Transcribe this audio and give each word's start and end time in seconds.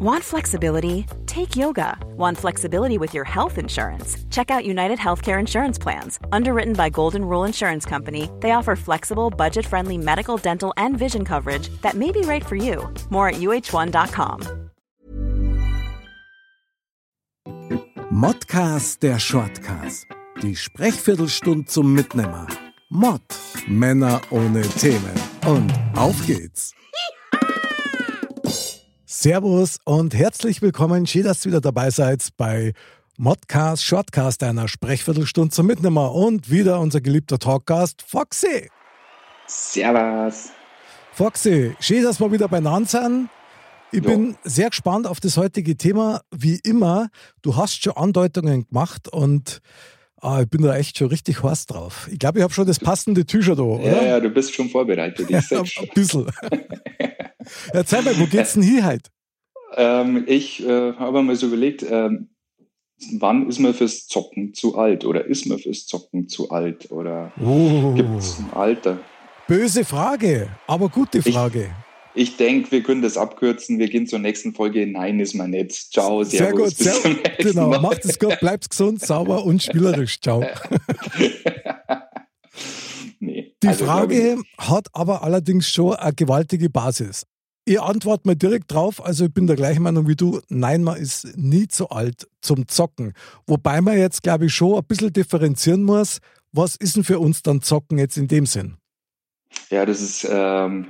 Want 0.00 0.22
flexibility? 0.22 1.06
Take 1.26 1.56
yoga. 1.56 1.98
Want 2.16 2.38
flexibility 2.38 2.98
with 2.98 3.14
your 3.14 3.24
health 3.24 3.58
insurance? 3.58 4.16
Check 4.30 4.48
out 4.48 4.64
United 4.64 4.96
Healthcare 4.96 5.40
Insurance 5.40 5.76
Plans. 5.76 6.20
Underwritten 6.30 6.74
by 6.74 6.88
Golden 6.88 7.24
Rule 7.24 7.42
Insurance 7.42 7.84
Company, 7.84 8.30
they 8.38 8.52
offer 8.52 8.76
flexible, 8.76 9.28
budget 9.28 9.66
friendly 9.66 9.98
medical, 9.98 10.36
dental, 10.36 10.72
and 10.76 10.96
vision 10.96 11.24
coverage 11.24 11.68
that 11.82 11.94
may 11.94 12.12
be 12.12 12.20
right 12.20 12.46
for 12.46 12.54
you. 12.54 12.88
More 13.10 13.30
at 13.30 13.40
uh1.com. 13.40 14.70
Modcast 18.12 19.02
der 19.02 19.18
Shortcast. 19.18 20.06
Die 20.42 20.54
Sprechviertelstunde 20.54 21.66
zum 21.66 21.92
Mitnehmer. 21.92 22.46
Mod. 22.88 23.22
Männer 23.66 24.20
ohne 24.30 24.62
Themen. 24.62 25.14
Und 25.44 25.72
auf 25.96 26.24
geht's. 26.24 26.77
Servus 29.20 29.78
und 29.82 30.14
herzlich 30.14 30.62
willkommen. 30.62 31.04
Schön, 31.04 31.24
dass 31.24 31.44
ihr 31.44 31.50
wieder 31.50 31.60
dabei 31.60 31.90
seid 31.90 32.28
bei 32.36 32.72
Modcast, 33.16 33.82
Shortcast, 33.82 34.44
einer 34.44 34.68
Sprechviertelstunde 34.68 35.52
zum 35.52 35.66
Mitnehmer 35.66 36.14
und 36.14 36.52
wieder 36.52 36.78
unser 36.78 37.00
geliebter 37.00 37.40
Talkcast, 37.40 38.04
Foxy. 38.06 38.70
Servus. 39.48 40.50
Foxy, 41.14 41.74
schön, 41.80 42.04
dass 42.04 42.20
wir 42.20 42.30
wieder 42.30 42.46
beieinander 42.46 42.88
sind. 42.88 43.28
Ich 43.90 44.04
jo. 44.04 44.08
bin 44.08 44.36
sehr 44.44 44.70
gespannt 44.70 45.08
auf 45.08 45.18
das 45.18 45.36
heutige 45.36 45.76
Thema. 45.76 46.20
Wie 46.30 46.60
immer, 46.62 47.08
du 47.42 47.56
hast 47.56 47.82
schon 47.82 47.96
Andeutungen 47.96 48.68
gemacht 48.68 49.08
und 49.08 49.60
Ah, 50.20 50.40
ich 50.42 50.48
bin 50.48 50.62
da 50.62 50.76
echt 50.76 50.98
schon 50.98 51.08
richtig 51.08 51.44
heiß 51.44 51.66
drauf. 51.66 52.08
Ich 52.10 52.18
glaube, 52.18 52.38
ich 52.38 52.42
habe 52.42 52.52
schon 52.52 52.66
das 52.66 52.80
passende 52.80 53.24
Tücher 53.24 53.54
da, 53.54 53.62
oder? 53.62 53.84
Ja, 53.84 54.02
ja, 54.02 54.20
du 54.20 54.30
bist 54.30 54.52
schon 54.52 54.68
vorbereitet. 54.68 55.30
Ich 55.30 55.50
ja, 55.50 55.60
ein 55.60 55.88
bisschen. 55.94 56.26
Erzähl 57.72 58.02
mal, 58.02 58.18
wo 58.18 58.26
geht's 58.26 58.54
denn 58.54 58.62
hier 58.62 58.86
heute? 58.86 59.10
Ähm, 59.76 60.24
ich 60.26 60.64
äh, 60.66 60.94
habe 60.94 61.22
mal 61.22 61.36
so 61.36 61.46
überlegt, 61.46 61.84
ähm, 61.88 62.30
wann 63.18 63.48
ist 63.48 63.58
man 63.58 63.74
fürs 63.74 64.06
Zocken 64.06 64.54
zu 64.54 64.76
alt? 64.76 65.04
Oder 65.04 65.26
ist 65.26 65.46
man 65.46 65.58
fürs 65.58 65.86
Zocken 65.86 66.28
zu 66.28 66.50
alt? 66.50 66.90
Oder 66.90 67.32
oh. 67.40 67.92
gibt 67.94 68.18
es 68.18 68.38
ein 68.38 68.50
Alter? 68.54 68.98
Böse 69.46 69.84
Frage, 69.84 70.48
aber 70.66 70.88
gute 70.88 71.22
Frage. 71.22 71.70
Ich, 72.14 72.30
ich 72.30 72.36
denke, 72.36 72.70
wir 72.70 72.82
können 72.82 73.00
das 73.00 73.16
abkürzen. 73.16 73.78
Wir 73.78 73.88
gehen 73.88 74.06
zur 74.06 74.18
nächsten 74.18 74.52
Folge. 74.52 74.86
Nein, 74.86 75.20
ist 75.20 75.34
man 75.34 75.50
nicht. 75.50 75.72
Ciao, 75.92 76.22
servus. 76.22 76.76
Sehr 76.76 76.92
gut, 76.92 77.14
sehr, 77.14 77.14
genau. 77.38 77.68
Mal. 77.68 77.80
Macht 77.80 78.04
es 78.04 78.18
gut, 78.18 78.38
bleibt 78.40 78.68
gesund, 78.68 79.00
sauber 79.00 79.44
und 79.44 79.62
spielerisch. 79.62 80.20
Ciao. 80.20 80.44
nee, 83.20 83.54
Die 83.62 83.68
also, 83.68 83.86
Frage 83.86 84.38
hat 84.58 84.88
aber 84.92 85.22
allerdings 85.22 85.70
schon 85.70 85.94
eine 85.94 86.12
gewaltige 86.12 86.68
Basis. 86.68 87.24
Ich 87.68 87.78
antworte 87.78 88.26
mal 88.26 88.34
direkt 88.34 88.72
drauf. 88.72 89.04
Also 89.04 89.26
ich 89.26 89.34
bin 89.34 89.46
der 89.46 89.56
gleichen 89.56 89.82
Meinung 89.82 90.08
wie 90.08 90.16
du. 90.16 90.40
Nein, 90.48 90.82
man 90.82 90.96
ist 90.96 91.36
nie 91.36 91.68
zu 91.68 91.90
alt 91.90 92.26
zum 92.40 92.66
Zocken. 92.66 93.12
Wobei 93.46 93.82
man 93.82 93.98
jetzt, 93.98 94.22
glaube 94.22 94.46
ich, 94.46 94.54
schon 94.54 94.78
ein 94.78 94.84
bisschen 94.84 95.12
differenzieren 95.12 95.82
muss. 95.82 96.20
Was 96.50 96.76
ist 96.76 96.96
denn 96.96 97.04
für 97.04 97.18
uns 97.18 97.42
dann 97.42 97.60
Zocken 97.60 97.98
jetzt 97.98 98.16
in 98.16 98.26
dem 98.26 98.46
Sinn? 98.46 98.76
Ja, 99.68 99.84
das 99.84 100.00
ist 100.00 100.26
ähm, 100.30 100.86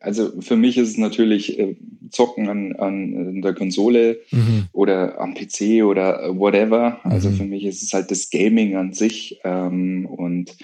also 0.00 0.30
für 0.42 0.56
mich 0.56 0.76
ist 0.76 0.90
es 0.90 0.98
natürlich 0.98 1.58
äh, 1.58 1.76
Zocken 2.10 2.50
an, 2.50 2.76
an 2.76 3.40
der 3.40 3.54
Konsole 3.54 4.20
mhm. 4.30 4.66
oder 4.72 5.18
am 5.20 5.32
PC 5.32 5.84
oder 5.84 6.36
whatever. 6.36 7.00
Also 7.04 7.30
mhm. 7.30 7.34
für 7.34 7.44
mich 7.44 7.64
ist 7.64 7.82
es 7.82 7.94
halt 7.94 8.10
das 8.10 8.28
Gaming 8.28 8.76
an 8.76 8.92
sich. 8.92 9.40
Ähm, 9.44 10.04
und 10.04 10.54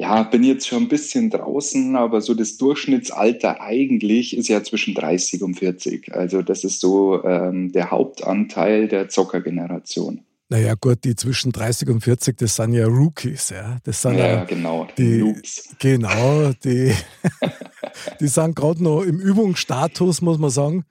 ja, 0.00 0.22
bin 0.22 0.44
jetzt 0.44 0.68
schon 0.68 0.84
ein 0.84 0.88
bisschen 0.88 1.28
draußen, 1.28 1.96
aber 1.96 2.20
so 2.20 2.34
das 2.34 2.56
Durchschnittsalter 2.56 3.60
eigentlich 3.60 4.36
ist 4.36 4.48
ja 4.48 4.62
zwischen 4.62 4.94
30 4.94 5.42
und 5.42 5.54
40. 5.56 6.14
Also 6.14 6.42
das 6.42 6.62
ist 6.62 6.80
so 6.80 7.24
ähm, 7.24 7.72
der 7.72 7.90
Hauptanteil 7.90 8.86
der 8.86 9.08
Zockergeneration. 9.08 10.20
Naja, 10.50 10.74
gut, 10.80 11.04
die 11.04 11.14
zwischen 11.14 11.52
30 11.52 11.88
und 11.88 12.00
40, 12.00 12.38
das 12.38 12.56
sind 12.56 12.72
ja 12.72 12.86
Rookies, 12.86 13.50
ja. 13.50 13.78
Das 13.82 14.00
sind 14.00 14.16
ja, 14.16 14.26
ja 14.28 14.44
genau, 14.44 14.86
die 14.96 15.18
Noobs. 15.18 15.74
Genau, 15.78 16.52
die, 16.64 16.94
die 18.20 18.28
sind 18.28 18.54
gerade 18.56 18.82
noch 18.82 19.02
im 19.02 19.18
Übungsstatus, 19.18 20.22
muss 20.22 20.38
man 20.38 20.50
sagen. 20.50 20.84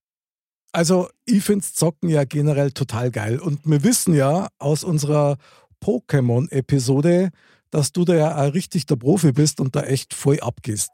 Also, 0.74 1.08
ich 1.26 1.44
finde 1.44 1.66
Zocken 1.66 2.10
ja 2.10 2.24
generell 2.26 2.72
total 2.72 3.10
geil. 3.10 3.40
Und 3.40 3.62
wir 3.64 3.84
wissen 3.84 4.14
ja 4.14 4.48
aus 4.60 4.84
unserer 4.84 5.38
Pokémon-Episode, 5.84 7.32
dass 7.72 7.92
du 7.92 8.06
da 8.06 8.16
ja 8.16 8.38
auch 8.38 8.54
richtig 8.54 8.86
der 8.86 8.96
Profi 8.96 9.32
bist 9.32 9.60
und 9.60 9.76
da 9.76 9.84
echt 9.84 10.14
voll 10.14 10.40
abgehst. 10.40 10.92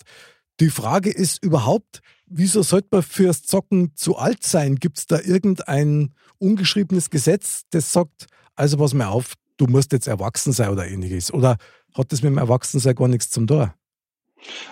Die 0.60 0.70
Frage 0.70 1.10
ist 1.10 1.44
überhaupt, 1.44 2.02
wieso 2.28 2.62
sollte 2.62 2.90
man 2.92 3.04
fürs 3.04 3.44
Zocken 3.44 3.96
zu 3.96 4.18
alt 4.18 4.44
sein? 4.44 4.76
Gibt 4.76 5.00
es 5.00 5.08
da 5.08 5.20
irgendein 5.20 6.14
ungeschriebenes 6.38 7.10
Gesetz, 7.10 7.64
das 7.72 7.92
sagt, 7.92 8.28
also 8.56 8.78
pass 8.78 8.94
mir 8.94 9.10
auf, 9.10 9.34
du 9.58 9.66
musst 9.66 9.92
jetzt 9.92 10.08
erwachsen 10.08 10.54
sein 10.54 10.70
oder 10.70 10.88
ähnliches. 10.88 11.34
Oder 11.34 11.58
hat 11.94 12.12
das 12.12 12.22
mit 12.22 12.32
dem 12.32 12.38
Erwachsensein 12.38 12.96
gar 12.96 13.08
nichts 13.08 13.30
zum 13.30 13.48
tun? 13.48 13.72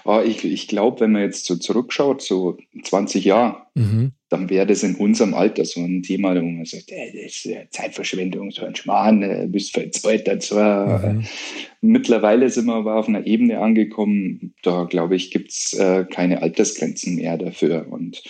Oh, 0.05 0.21
ich 0.23 0.43
ich 0.43 0.67
glaube, 0.67 1.01
wenn 1.01 1.11
man 1.11 1.21
jetzt 1.21 1.45
so 1.45 1.55
zurückschaut, 1.55 2.21
so 2.21 2.57
20 2.83 3.25
Jahre, 3.25 3.63
mhm. 3.75 4.11
dann 4.29 4.49
wäre 4.49 4.67
das 4.67 4.83
in 4.83 4.95
unserem 4.95 5.33
Alter 5.33 5.65
so 5.65 5.81
ein 5.81 6.03
Thema, 6.03 6.35
wo 6.35 6.45
man 6.45 6.65
sagt, 6.65 6.91
äh, 6.91 7.11
das 7.13 7.45
ist 7.45 7.49
Zeitverschwendung, 7.71 8.51
so 8.51 8.65
ein 8.65 8.75
Schmarrn, 8.75 9.21
äh, 9.23 9.47
bist 9.49 9.73
verzweigt 9.73 10.27
dazu. 10.27 10.55
Mhm. 10.55 11.25
Mittlerweile 11.81 12.49
sind 12.49 12.65
wir 12.65 12.75
aber 12.75 12.95
auf 12.95 13.07
einer 13.07 13.25
Ebene 13.25 13.59
angekommen, 13.59 14.53
da 14.63 14.83
glaube 14.83 15.15
ich, 15.15 15.31
gibt 15.31 15.51
es 15.51 15.73
äh, 15.73 16.05
keine 16.09 16.41
Altersgrenzen 16.41 17.15
mehr 17.15 17.37
dafür. 17.37 17.87
Und 17.89 18.23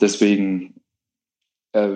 deswegen 0.00 0.74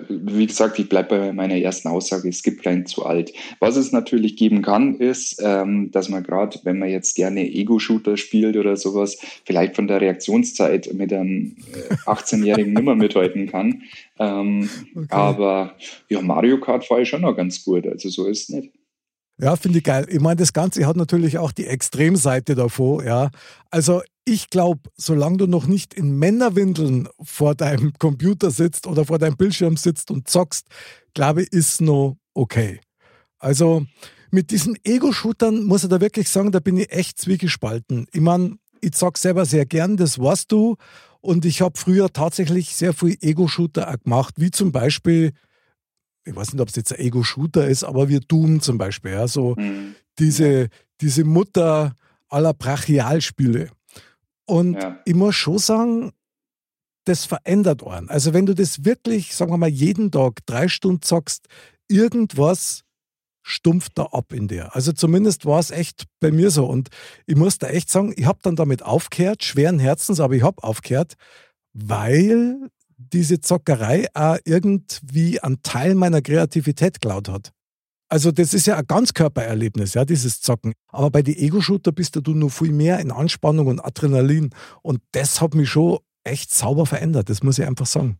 wie 0.08 0.46
gesagt, 0.46 0.78
ich 0.78 0.88
bleibe 0.88 1.18
bei 1.18 1.32
meiner 1.32 1.56
ersten 1.56 1.88
Aussage, 1.88 2.28
es 2.28 2.42
gibt 2.42 2.62
kein 2.62 2.86
zu 2.86 3.04
alt. 3.04 3.32
Was 3.60 3.76
es 3.76 3.92
natürlich 3.92 4.36
geben 4.36 4.62
kann, 4.62 4.96
ist, 4.96 5.40
ähm, 5.42 5.90
dass 5.90 6.08
man 6.08 6.22
gerade, 6.22 6.58
wenn 6.64 6.78
man 6.78 6.88
jetzt 6.88 7.14
gerne 7.14 7.48
Ego-Shooter 7.48 8.16
spielt 8.16 8.56
oder 8.56 8.76
sowas, 8.76 9.18
vielleicht 9.44 9.76
von 9.76 9.86
der 9.86 10.00
Reaktionszeit 10.00 10.92
mit 10.94 11.12
einem 11.12 11.56
18-Jährigen 12.06 12.72
äh, 12.72 12.78
nimmer 12.78 12.94
mithalten 12.94 13.46
kann. 13.46 13.82
Ähm, 14.18 14.68
okay. 14.94 15.06
Aber 15.10 15.74
ja, 16.08 16.20
Mario 16.22 16.60
Kart 16.60 16.84
fahre 16.84 17.02
ich 17.02 17.08
schon 17.08 17.22
noch 17.22 17.36
ganz 17.36 17.64
gut, 17.64 17.86
also 17.86 18.08
so 18.08 18.26
ist 18.26 18.42
es 18.42 18.48
nicht. 18.50 18.72
Ja, 19.38 19.56
finde 19.56 19.78
ich 19.78 19.84
geil. 19.84 20.06
Ich 20.08 20.20
meine, 20.20 20.36
das 20.36 20.52
Ganze 20.52 20.86
hat 20.86 20.96
natürlich 20.96 21.38
auch 21.38 21.52
die 21.52 21.66
Extremseite 21.66 22.54
davor, 22.54 23.04
ja. 23.04 23.30
Also 23.70 24.02
ich 24.24 24.50
glaube, 24.50 24.90
solange 24.96 25.38
du 25.38 25.46
noch 25.46 25.66
nicht 25.66 25.94
in 25.94 26.18
Männerwindeln 26.18 27.08
vor 27.20 27.54
deinem 27.54 27.92
Computer 27.98 28.50
sitzt 28.50 28.86
oder 28.86 29.04
vor 29.04 29.18
deinem 29.18 29.36
Bildschirm 29.36 29.76
sitzt 29.76 30.10
und 30.10 30.28
zockst, 30.28 30.66
glaube 31.14 31.42
ich, 31.42 31.52
ist 31.52 31.80
noch 31.80 32.16
okay. 32.34 32.80
Also 33.38 33.84
mit 34.30 34.50
diesen 34.50 34.78
Ego-Shootern 34.84 35.64
muss 35.64 35.82
ich 35.82 35.90
da 35.90 36.00
wirklich 36.00 36.28
sagen, 36.28 36.52
da 36.52 36.60
bin 36.60 36.76
ich 36.76 36.92
echt 36.92 37.18
zwiegespalten. 37.20 38.06
Ich 38.12 38.20
meine, 38.20 38.56
ich 38.80 38.92
zock 38.92 39.18
selber 39.18 39.44
sehr 39.44 39.66
gern, 39.66 39.96
das 39.96 40.18
weißt 40.18 40.50
du. 40.50 40.76
Und 41.20 41.44
ich 41.44 41.60
habe 41.60 41.78
früher 41.78 42.12
tatsächlich 42.12 42.74
sehr 42.74 42.92
viel 42.92 43.16
Ego-Shooter 43.20 43.96
gemacht, 44.02 44.34
wie 44.38 44.50
zum 44.50 44.72
Beispiel, 44.72 45.32
ich 46.24 46.34
weiß 46.34 46.52
nicht, 46.52 46.60
ob 46.60 46.68
es 46.68 46.76
jetzt 46.76 46.92
ein 46.92 47.00
Ego-Shooter 47.00 47.66
ist, 47.66 47.84
aber 47.84 48.08
wir 48.08 48.20
Doom 48.20 48.60
zum 48.60 48.78
Beispiel. 48.78 49.12
Ja, 49.12 49.28
so 49.28 49.54
mhm. 49.56 49.94
diese, 50.18 50.68
diese 51.00 51.24
Mutter 51.24 51.94
aller 52.28 52.54
Brachialspiele. 52.54 53.70
Und 54.46 54.74
ja. 54.74 55.00
ich 55.04 55.14
muss 55.14 55.34
schon 55.34 55.58
sagen, 55.58 56.12
das 57.04 57.24
verändert 57.24 57.84
einen. 57.86 58.08
Also 58.08 58.32
wenn 58.32 58.46
du 58.46 58.54
das 58.54 58.84
wirklich, 58.84 59.34
sagen 59.34 59.50
wir 59.50 59.56
mal, 59.56 59.68
jeden 59.68 60.10
Tag 60.10 60.44
drei 60.46 60.68
Stunden 60.68 61.02
zockst, 61.02 61.46
irgendwas 61.88 62.84
stumpft 63.42 63.98
da 63.98 64.04
ab 64.04 64.32
in 64.32 64.46
dir. 64.46 64.74
Also 64.74 64.92
zumindest 64.92 65.46
war 65.46 65.58
es 65.58 65.70
echt 65.70 66.04
bei 66.20 66.30
mir 66.30 66.50
so. 66.50 66.66
Und 66.66 66.90
ich 67.26 67.36
muss 67.36 67.58
da 67.58 67.68
echt 67.68 67.90
sagen, 67.90 68.14
ich 68.16 68.24
habe 68.24 68.38
dann 68.42 68.56
damit 68.56 68.82
aufgehört, 68.82 69.42
schweren 69.42 69.80
Herzens, 69.80 70.20
aber 70.20 70.34
ich 70.34 70.42
habe 70.42 70.62
aufgehört, 70.62 71.14
weil 71.72 72.68
diese 72.96 73.40
Zockerei 73.40 74.06
auch 74.14 74.38
irgendwie 74.44 75.40
einen 75.40 75.62
Teil 75.62 75.96
meiner 75.96 76.22
Kreativität 76.22 77.00
geklaut 77.00 77.28
hat. 77.28 77.52
Also 78.12 78.30
das 78.30 78.52
ist 78.52 78.66
ja 78.66 78.76
ein 78.76 78.86
Ganzkörpererlebnis, 78.86 79.94
ja, 79.94 80.04
dieses 80.04 80.42
Zocken. 80.42 80.74
Aber 80.88 81.10
bei 81.10 81.22
den 81.22 81.34
Ego-Shooter 81.34 81.92
bist 81.92 82.14
du 82.14 82.34
nur 82.34 82.50
viel 82.50 82.70
mehr 82.70 82.98
in 83.00 83.10
Anspannung 83.10 83.68
und 83.68 83.80
Adrenalin. 83.80 84.50
Und 84.82 85.00
das 85.12 85.40
hat 85.40 85.54
mich 85.54 85.70
schon 85.70 85.98
echt 86.22 86.52
sauber 86.52 86.84
verändert, 86.84 87.30
das 87.30 87.42
muss 87.42 87.58
ich 87.58 87.66
einfach 87.66 87.86
sagen. 87.86 88.18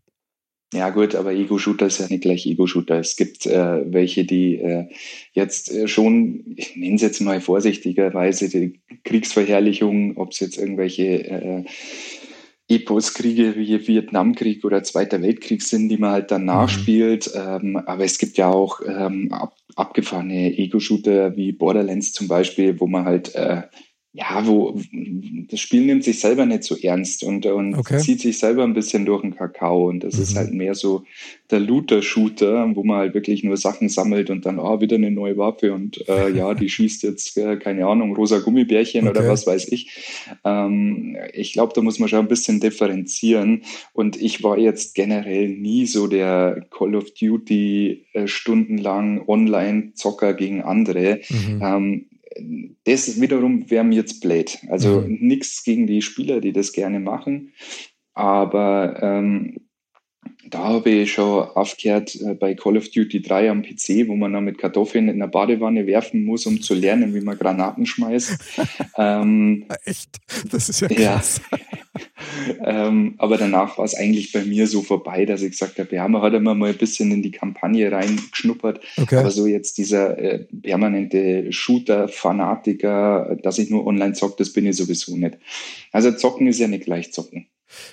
Ja 0.72 0.88
gut, 0.88 1.14
aber 1.14 1.34
Ego-Shooter 1.34 1.88
ist 1.88 1.98
ja 1.98 2.06
nicht 2.08 2.22
gleich 2.22 2.46
Ego-Shooter. 2.46 3.00
Es 3.00 3.16
gibt 3.16 3.44
äh, 3.44 3.92
welche, 3.92 4.24
die 4.24 4.56
äh, 4.56 4.88
jetzt 5.34 5.70
äh, 5.70 5.86
schon, 5.86 6.42
ich 6.56 6.74
nenne 6.74 6.94
es 6.94 7.02
jetzt 7.02 7.20
mal 7.20 7.42
vorsichtigerweise, 7.42 8.48
die 8.48 8.80
Kriegsverherrlichung, 9.04 10.16
ob 10.16 10.32
es 10.32 10.40
jetzt 10.40 10.56
irgendwelche 10.56 11.28
äh, 11.28 11.64
Eposkriege 12.68 13.56
wie 13.56 13.86
Vietnamkrieg 13.86 14.64
oder 14.64 14.82
Zweiter 14.82 15.20
Weltkrieg 15.20 15.62
sind, 15.62 15.88
die 15.88 15.98
man 15.98 16.12
halt 16.12 16.30
dann 16.30 16.42
mhm. 16.42 16.46
nachspielt. 16.46 17.30
Mhm. 17.34 17.40
Ähm, 17.40 17.76
aber 17.86 18.04
es 18.04 18.18
gibt 18.18 18.36
ja 18.38 18.48
auch 18.48 18.80
ähm, 18.86 19.32
ab, 19.32 19.54
abgefahrene 19.76 20.56
Ego-Shooter 20.56 21.36
wie 21.36 21.52
Borderlands 21.52 22.12
zum 22.12 22.28
Beispiel, 22.28 22.80
wo 22.80 22.86
man 22.86 23.04
halt 23.04 23.34
äh, 23.34 23.62
ja, 24.14 24.46
wo 24.46 24.78
das 25.48 25.58
Spiel 25.58 25.86
nimmt 25.86 26.04
sich 26.04 26.20
selber 26.20 26.44
nicht 26.44 26.64
so 26.64 26.76
ernst 26.76 27.24
und, 27.24 27.46
und 27.46 27.74
okay. 27.74 27.98
zieht 27.98 28.20
sich 28.20 28.38
selber 28.38 28.62
ein 28.62 28.74
bisschen 28.74 29.06
durch 29.06 29.22
den 29.22 29.34
Kakao. 29.34 29.88
Und 29.88 30.04
das 30.04 30.16
mhm. 30.16 30.22
ist 30.22 30.36
halt 30.36 30.52
mehr 30.52 30.74
so 30.74 31.04
der 31.50 31.60
Looter-Shooter, 31.60 32.74
wo 32.74 32.84
man 32.84 32.98
halt 32.98 33.14
wirklich 33.14 33.42
nur 33.42 33.56
Sachen 33.56 33.88
sammelt 33.88 34.28
und 34.28 34.44
dann, 34.44 34.60
ah, 34.60 34.80
wieder 34.80 34.96
eine 34.96 35.10
neue 35.10 35.38
Waffe 35.38 35.72
und 35.72 36.06
äh, 36.08 36.30
ja, 36.30 36.52
die 36.62 36.68
schießt 36.68 37.02
jetzt, 37.04 37.38
äh, 37.38 37.56
keine 37.56 37.86
Ahnung, 37.86 38.14
rosa 38.14 38.40
Gummibärchen 38.40 39.08
okay. 39.08 39.18
oder 39.18 39.28
was 39.28 39.46
weiß 39.46 39.68
ich. 39.72 39.90
Ähm, 40.44 41.16
ich 41.32 41.54
glaube, 41.54 41.72
da 41.74 41.80
muss 41.80 41.98
man 41.98 42.10
schon 42.10 42.20
ein 42.20 42.28
bisschen 42.28 42.60
differenzieren. 42.60 43.62
Und 43.94 44.20
ich 44.20 44.42
war 44.42 44.58
jetzt 44.58 44.94
generell 44.94 45.48
nie 45.48 45.86
so 45.86 46.06
der 46.06 46.66
Call 46.70 46.96
of 46.96 47.12
Duty 47.14 48.04
äh, 48.12 48.26
stundenlang 48.26 49.26
Online-Zocker 49.26 50.34
gegen 50.34 50.60
andere. 50.60 51.20
Mhm. 51.30 51.62
Ähm, 51.62 52.06
das 52.84 53.20
wiederum 53.20 53.70
wäre 53.70 53.84
mir 53.84 53.96
jetzt 53.96 54.20
blöd. 54.20 54.58
Also 54.68 55.02
mhm. 55.02 55.18
nichts 55.20 55.64
gegen 55.64 55.86
die 55.86 56.02
Spieler, 56.02 56.40
die 56.40 56.52
das 56.52 56.72
gerne 56.72 57.00
machen. 57.00 57.52
Aber 58.14 58.98
ähm, 59.02 59.56
da 60.52 60.64
habe 60.64 60.90
ich 60.90 61.14
schon 61.14 61.44
aufgehört 61.48 62.14
äh, 62.16 62.34
bei 62.34 62.54
Call 62.54 62.76
of 62.76 62.90
Duty 62.90 63.22
3 63.22 63.50
am 63.50 63.62
PC, 63.62 64.06
wo 64.06 64.14
man 64.14 64.34
dann 64.34 64.44
mit 64.44 64.58
Kartoffeln 64.58 65.08
in 65.08 65.18
der 65.18 65.26
Badewanne 65.26 65.86
werfen 65.86 66.24
muss, 66.24 66.44
um 66.44 66.60
zu 66.60 66.74
lernen, 66.74 67.14
wie 67.14 67.22
man 67.22 67.38
Granaten 67.38 67.86
schmeißt. 67.86 68.38
ähm, 68.98 69.64
Echt? 69.84 70.18
Das 70.50 70.68
ist 70.68 70.80
ja 70.80 70.88
krass. 70.88 71.40
Ja. 71.50 71.58
ähm, 72.86 73.14
aber 73.16 73.38
danach 73.38 73.78
war 73.78 73.86
es 73.86 73.94
eigentlich 73.94 74.32
bei 74.32 74.44
mir 74.44 74.66
so 74.66 74.82
vorbei, 74.82 75.24
dass 75.24 75.42
ich 75.42 75.52
gesagt 75.52 75.78
habe, 75.78 75.94
ja, 75.94 76.06
man 76.06 76.20
hat 76.20 76.34
immer 76.34 76.54
mal 76.54 76.70
ein 76.70 76.76
bisschen 76.76 77.10
in 77.12 77.22
die 77.22 77.30
Kampagne 77.30 77.90
reingeschnuppert. 77.90 78.80
Okay. 78.98 79.16
Aber 79.16 79.30
so 79.30 79.46
jetzt 79.46 79.78
dieser 79.78 80.18
äh, 80.18 80.44
permanente 80.62 81.50
Shooter-Fanatiker, 81.50 83.38
dass 83.42 83.58
ich 83.58 83.70
nur 83.70 83.86
online 83.86 84.12
zocke, 84.12 84.36
das 84.36 84.52
bin 84.52 84.66
ich 84.66 84.76
sowieso 84.76 85.16
nicht. 85.16 85.38
Also 85.92 86.12
zocken 86.12 86.46
ist 86.46 86.58
ja 86.58 86.68
nicht 86.68 86.84
gleich 86.84 87.10
zocken. 87.12 87.46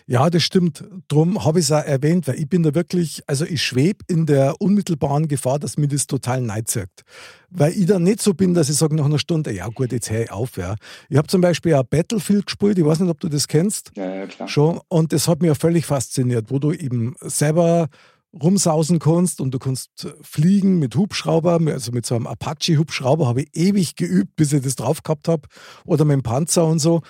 Ja, 0.08 0.30
das 0.30 0.44
stimmt. 0.44 0.84
Drum 1.08 1.44
habe 1.44 1.60
ich 1.60 1.66
es 1.66 1.72
auch 1.72 1.84
erwähnt, 1.84 2.28
weil 2.28 2.40
ich 2.40 2.50
bin 2.50 2.64
da 2.64 2.74
wirklich, 2.76 3.24
also 3.28 3.46
ich 3.46 3.64
schwebe 3.64 4.04
in 4.08 4.26
der 4.26 4.62
unmittelbaren 4.62 5.28
Gefahr, 5.28 5.60
dass 5.60 5.78
mir 5.78 5.88
das 5.88 6.08
total 6.08 6.42
neizirkt. 6.42 7.04
Weil 7.50 7.74
ich 7.74 7.86
dann 7.86 8.04
nicht 8.04 8.22
so 8.22 8.34
bin, 8.34 8.54
dass 8.54 8.70
ich 8.70 8.78
sage 8.78 8.96
nach 8.96 9.06
einer 9.06 9.20
Stunde, 9.20 9.52
ja 9.52 9.68
gut, 9.68 9.92
jetzt 9.92 10.10
höre 10.10 10.24
ich 10.24 10.32
auf. 10.32 10.58
Ja. 10.58 10.76
Ich 11.10 11.18
habe 11.18 11.28
zum 11.28 11.42
Beispiel 11.42 11.74
auch 11.74 11.84
Battlefield 11.84 12.46
gespielt, 12.46 12.78
ich 12.78 12.86
weiß 12.86 13.00
nicht, 13.00 13.10
ob 13.10 13.20
du 13.20 13.30
das 13.30 13.48
kennst. 13.48 13.92
Ja, 13.96 14.14
ja, 14.14 14.28
klar. 14.28 14.48
Schon. 14.48 14.80
Und 14.88 15.14
das 15.14 15.28
hat 15.28 15.42
mich 15.42 15.48
ja 15.48 15.56
völlig 15.56 15.86
fasziniert, 15.86 16.52
wo 16.52 16.60
du 16.60 16.72
eben 16.72 17.16
selber 17.22 17.88
rumsausen 18.34 19.00
kannst 19.00 19.42
und 19.42 19.52
du 19.52 19.60
kannst 19.60 20.08
fliegen 20.22 20.80
mit 20.80 20.96
Hubschrauber, 20.96 21.60
also 21.68 21.92
mit 21.92 22.06
so 22.06 22.16
einem 22.16 22.28
Apache-Hubschrauber 22.28 23.28
habe 23.28 23.42
ich 23.42 23.50
ewig 23.56 23.96
geübt, 23.96 24.36
bis 24.36 24.54
ich 24.54 24.62
das 24.62 24.76
drauf 24.76 25.02
gehabt 25.02 25.28
habe 25.28 25.48
oder 25.86 26.06
mit 26.06 26.14
dem 26.14 26.24
Panzer 26.24 26.66
und 26.66 26.80
so 26.80 27.02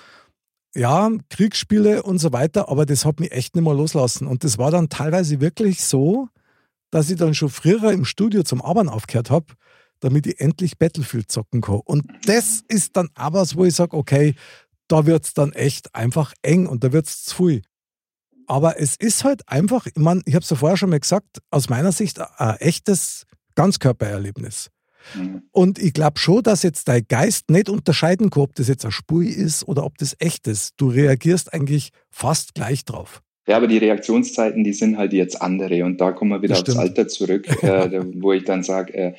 ja, 0.74 1.10
Kriegsspiele 1.28 2.02
und 2.02 2.18
so 2.18 2.32
weiter, 2.32 2.68
aber 2.68 2.86
das 2.86 3.04
hat 3.04 3.20
mich 3.20 3.32
echt 3.32 3.54
nicht 3.54 3.64
mehr 3.64 3.74
loslassen. 3.74 4.26
Und 4.26 4.44
das 4.44 4.58
war 4.58 4.70
dann 4.70 4.88
teilweise 4.88 5.40
wirklich 5.40 5.82
so, 5.82 6.28
dass 6.90 7.10
ich 7.10 7.16
dann 7.16 7.34
schon 7.34 7.50
früher 7.50 7.92
im 7.92 8.04
Studio 8.04 8.42
zum 8.42 8.62
Arbeiten 8.62 8.88
aufgehört 8.88 9.30
habe, 9.30 9.46
damit 10.00 10.26
ich 10.26 10.40
endlich 10.40 10.78
Battlefield 10.78 11.30
zocken 11.30 11.60
kann. 11.60 11.80
Und 11.84 12.06
das 12.26 12.62
ist 12.68 12.96
dann 12.96 13.08
aber 13.14 13.40
was, 13.40 13.56
wo 13.56 13.64
ich 13.64 13.74
sage, 13.74 13.96
okay, 13.96 14.34
da 14.88 15.06
wird 15.06 15.24
es 15.24 15.34
dann 15.34 15.52
echt 15.52 15.94
einfach 15.94 16.34
eng 16.42 16.66
und 16.66 16.82
da 16.82 16.92
wird 16.92 17.06
es 17.06 17.24
zu 17.24 17.36
viel. 17.36 17.62
Aber 18.46 18.80
es 18.80 18.96
ist 18.96 19.22
halt 19.22 19.48
einfach, 19.48 19.86
ich 19.86 19.94
meine, 19.96 20.22
ich 20.24 20.34
habe 20.34 20.42
es 20.42 20.50
ja 20.50 20.56
vorher 20.56 20.76
schon 20.76 20.90
mal 20.90 20.98
gesagt, 20.98 21.38
aus 21.50 21.68
meiner 21.68 21.92
Sicht 21.92 22.20
ein 22.20 22.56
echtes 22.56 23.24
Ganzkörpererlebnis. 23.54 24.70
Mhm. 25.14 25.42
Und 25.50 25.78
ich 25.78 25.92
glaube 25.92 26.18
schon, 26.18 26.42
dass 26.42 26.62
jetzt 26.62 26.88
dein 26.88 27.04
Geist 27.08 27.50
nicht 27.50 27.68
unterscheiden 27.68 28.30
kann, 28.30 28.42
ob 28.42 28.54
das 28.54 28.68
jetzt 28.68 28.84
ein 28.84 28.92
Spur 28.92 29.22
ist 29.22 29.66
oder 29.66 29.84
ob 29.84 29.98
das 29.98 30.16
echt 30.18 30.46
ist. 30.46 30.74
Du 30.76 30.88
reagierst 30.88 31.52
eigentlich 31.52 31.90
fast 32.10 32.54
gleich 32.54 32.84
drauf. 32.84 33.22
Ja, 33.46 33.56
aber 33.56 33.66
die 33.66 33.78
Reaktionszeiten, 33.78 34.62
die 34.62 34.72
sind 34.72 34.96
halt 34.96 35.12
jetzt 35.12 35.40
andere. 35.40 35.84
Und 35.84 36.00
da 36.00 36.12
kommen 36.12 36.30
wir 36.30 36.42
wieder 36.42 36.58
aufs 36.58 36.76
Alter 36.76 37.08
zurück, 37.08 37.48
äh, 37.62 38.00
wo 38.14 38.32
ich 38.32 38.44
dann 38.44 38.62
sage, 38.62 38.94
äh, 38.94 39.14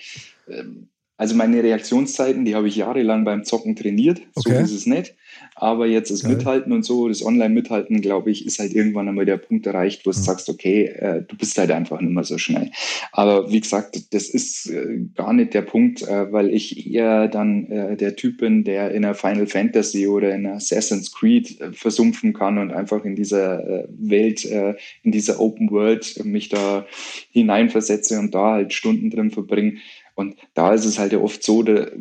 ähm, 0.47 0.87
also 1.21 1.35
meine 1.35 1.61
Reaktionszeiten, 1.61 2.45
die 2.45 2.55
habe 2.55 2.67
ich 2.67 2.77
jahrelang 2.77 3.25
beim 3.25 3.43
Zocken 3.43 3.75
trainiert. 3.75 4.21
Okay. 4.33 4.55
So 4.55 4.59
ist 4.63 4.71
es 4.71 4.85
nicht. 4.87 5.13
Aber 5.53 5.85
jetzt 5.85 6.09
das 6.09 6.23
Geil. 6.23 6.31
Mithalten 6.31 6.73
und 6.73 6.83
so, 6.83 7.07
das 7.07 7.23
Online-Mithalten, 7.23 8.01
glaube 8.01 8.31
ich, 8.31 8.43
ist 8.47 8.57
halt 8.57 8.73
irgendwann 8.73 9.07
einmal 9.07 9.25
der 9.25 9.37
Punkt 9.37 9.67
erreicht, 9.67 10.03
wo 10.03 10.09
du 10.09 10.17
mhm. 10.17 10.23
sagst, 10.23 10.49
okay, 10.49 10.85
äh, 10.85 11.21
du 11.21 11.37
bist 11.37 11.55
halt 11.59 11.69
einfach 11.69 12.01
nicht 12.01 12.11
mehr 12.11 12.23
so 12.23 12.39
schnell. 12.39 12.71
Aber 13.11 13.51
wie 13.51 13.59
gesagt, 13.59 14.11
das 14.15 14.29
ist 14.29 14.65
äh, 14.71 15.05
gar 15.13 15.31
nicht 15.33 15.53
der 15.53 15.61
Punkt, 15.61 16.01
äh, 16.01 16.33
weil 16.33 16.49
ich 16.49 16.91
eher 16.91 17.27
dann 17.27 17.67
äh, 17.67 17.97
der 17.97 18.15
Typ 18.15 18.39
bin, 18.39 18.63
der 18.63 18.89
in 18.89 19.05
einer 19.05 19.13
Final 19.13 19.45
Fantasy 19.45 20.07
oder 20.07 20.33
in 20.33 20.47
Assassin's 20.47 21.11
Creed 21.11 21.61
äh, 21.61 21.71
versumpfen 21.71 22.33
kann 22.33 22.57
und 22.57 22.73
einfach 22.73 23.05
in 23.05 23.15
dieser 23.15 23.63
äh, 23.63 23.87
Welt, 23.91 24.43
in 25.03 25.11
dieser 25.11 25.39
Open 25.39 25.69
World 25.69 26.25
mich 26.25 26.49
da 26.49 26.87
hineinversetze 27.29 28.17
und 28.17 28.33
da 28.33 28.53
halt 28.53 28.73
Stunden 28.73 29.11
drin 29.11 29.29
verbringe. 29.29 29.75
Und 30.21 30.35
da 30.53 30.73
ist 30.73 30.85
es 30.85 30.97
halt 30.97 31.11
ja 31.11 31.19
oft 31.19 31.43
so, 31.43 31.63
der, 31.63 31.91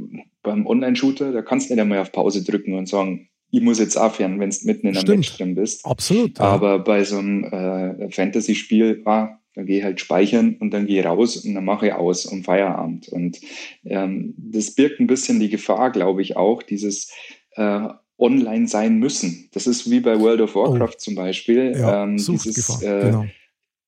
beim 0.43 0.67
Online-Shooter, 0.67 1.33
da 1.33 1.43
kannst 1.43 1.69
du 1.69 1.75
nicht 1.75 1.81
einmal 1.81 1.99
auf 1.99 2.13
Pause 2.13 2.45
drücken 2.45 2.75
und 2.75 2.89
sagen, 2.89 3.29
ich 3.51 3.61
muss 3.61 3.81
jetzt 3.81 3.97
aufhören, 3.97 4.39
wenn 4.39 4.51
du 4.51 4.57
mitten 4.63 4.87
in 4.87 4.95
einem 4.95 5.01
Stimmt. 5.01 5.19
Match 5.19 5.37
drin 5.37 5.55
bist. 5.55 5.85
Absolut. 5.85 6.39
Ja. 6.39 6.45
Aber 6.45 6.79
bei 6.79 7.03
so 7.05 7.19
einem 7.19 7.45
äh, 7.45 8.11
Fantasy-Spiel, 8.11 9.03
ah, 9.07 9.41
dann 9.55 9.67
gehe 9.67 9.79
ich 9.79 9.85
halt 9.85 10.01
speichern 10.01 10.57
und 10.61 10.73
dann 10.73 10.87
gehe 10.87 11.01
ich 11.01 11.07
raus 11.07 11.37
und 11.37 11.55
dann 11.55 11.65
mache 11.65 11.89
ich 11.89 11.93
aus 11.93 12.27
um 12.27 12.45
Feierabend. 12.45 13.09
Und 13.09 13.41
ähm, 13.85 14.35
das 14.37 14.75
birgt 14.75 15.01
ein 15.01 15.09
bisschen 15.09 15.41
die 15.41 15.49
Gefahr, 15.49 15.91
glaube 15.91 16.23
ich, 16.23 16.37
auch, 16.37 16.63
dieses 16.63 17.13
äh, 17.57 17.89
online 18.17 18.69
sein 18.69 18.99
müssen. 18.99 19.49
Das 19.53 19.67
ist 19.67 19.91
wie 19.91 20.01
bei 20.01 20.21
World 20.21 20.43
of 20.43 20.55
Warcraft 20.55 20.95
oh. 20.95 20.99
zum 20.99 21.15
Beispiel. 21.17 21.73
Ja, 21.77 22.05
ähm, 22.05 22.17
dieses, 22.19 22.83
äh, 22.83 23.01
genau 23.07 23.25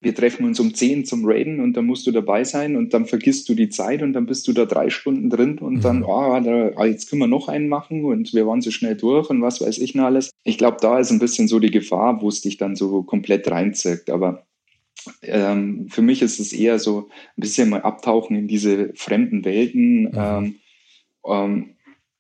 wir 0.03 0.15
treffen 0.15 0.45
uns 0.45 0.59
um 0.59 0.75
10 0.75 1.05
zum 1.05 1.25
Raiden 1.25 1.61
und 1.61 1.75
dann 1.75 1.87
musst 1.87 2.07
du 2.07 2.11
dabei 2.11 2.43
sein 2.43 2.77
und 2.77 2.93
dann 2.93 3.07
vergisst 3.07 3.49
du 3.49 3.55
die 3.55 3.69
Zeit 3.69 4.03
und 4.03 4.13
dann 4.13 4.27
bist 4.27 4.49
du 4.49 4.53
da 4.53 4.65
drei 4.65 4.91
Stunden 4.91 5.31
drin 5.31 5.59
und 5.59 5.77
mhm. 5.77 5.81
dann, 5.81 6.03
oh, 6.03 6.41
da, 6.41 6.73
ah, 6.75 6.85
jetzt 6.85 7.09
können 7.09 7.23
wir 7.23 7.29
noch 7.29 7.49
einen 7.49 7.69
machen 7.69 8.05
und 8.05 8.35
wir 8.35 8.47
waren 8.47 8.61
so 8.61 8.73
schnell 8.73 8.97
durch 8.97 9.31
und 9.31 9.43
was 9.43 9.61
weiß 9.61 9.79
ich 9.79 9.95
noch 9.95 10.05
alles. 10.05 10.33
Ich 10.43 10.59
glaube, 10.59 10.79
da 10.81 10.99
ist 10.99 11.13
ein 11.13 11.21
bisschen 11.21 11.47
so 11.47 11.61
die 11.61 11.71
Gefahr, 11.71 12.21
wo 12.21 12.29
es 12.29 12.41
dich 12.41 12.57
dann 12.57 12.75
so 12.75 13.05
komplett 13.05 13.49
reinzirkt. 13.49 14.11
Aber 14.11 14.45
ähm, 15.23 15.87
für 15.89 16.03
mich 16.03 16.21
ist 16.21 16.41
es 16.41 16.53
eher 16.53 16.81
so 16.81 17.09
ein 17.37 17.41
bisschen 17.41 17.71
mal 17.71 17.83
abtauchen 17.83 18.37
in 18.37 18.49
diese 18.49 18.93
fremden 18.95 19.45
Welten. 19.45 20.03
Mhm. 20.03 20.13
Ähm, 20.15 20.55
ähm, 21.27 21.77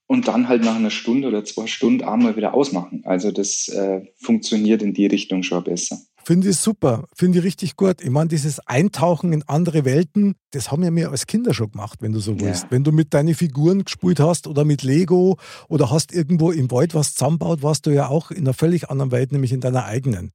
und 0.06 0.28
dann 0.28 0.46
halt 0.46 0.62
nach 0.62 0.76
einer 0.76 0.90
Stunde 0.90 1.28
oder 1.28 1.44
zwei 1.44 1.67
Stunden 1.67 2.05
einmal 2.05 2.37
wieder 2.37 2.52
ausmachen. 2.52 3.02
Also 3.06 3.32
das 3.32 3.69
äh, 3.69 4.02
funktioniert 4.17 4.82
in 4.82 4.93
die 4.93 5.06
Richtung 5.06 5.43
schon 5.43 5.64
besser. 5.64 6.02
Finde 6.24 6.50
ich 6.50 6.56
super, 6.56 7.04
finde 7.14 7.38
ich 7.38 7.44
richtig 7.44 7.76
gut. 7.76 8.00
Ich 8.00 8.10
meine, 8.10 8.28
dieses 8.28 8.60
Eintauchen 8.60 9.32
in 9.32 9.42
andere 9.48 9.84
Welten, 9.84 10.36
das 10.52 10.70
haben 10.70 10.84
ja 10.84 10.94
wir 10.94 11.11
als 11.11 11.26
Kinder 11.26 11.52
schon 11.52 11.73
gemacht, 11.73 11.99
wenn 12.00 12.12
du 12.12 12.20
so 12.20 12.38
willst. 12.38 12.64
Ja. 12.64 12.70
Wenn 12.70 12.85
du 12.85 12.92
mit 12.92 13.12
deinen 13.12 13.35
Figuren 13.35 13.85
gespielt 13.85 14.20
hast 14.20 14.47
oder 14.47 14.64
mit 14.64 14.82
Lego 14.82 15.37
oder 15.68 15.90
hast 15.90 16.12
irgendwo 16.12 16.52
im 16.52 16.70
Wald 16.70 16.94
was 16.94 17.14
zusammenbaut, 17.14 17.62
warst 17.62 17.87
du 17.87 17.90
ja 17.90 18.08
auch 18.08 18.30
in 18.30 18.38
einer 18.38 18.54
völlig 18.54 18.88
anderen 18.88 19.11
Welt, 19.11 19.32
nämlich 19.32 19.52
in 19.52 19.61
deiner 19.61 19.85
eigenen. 19.85 20.30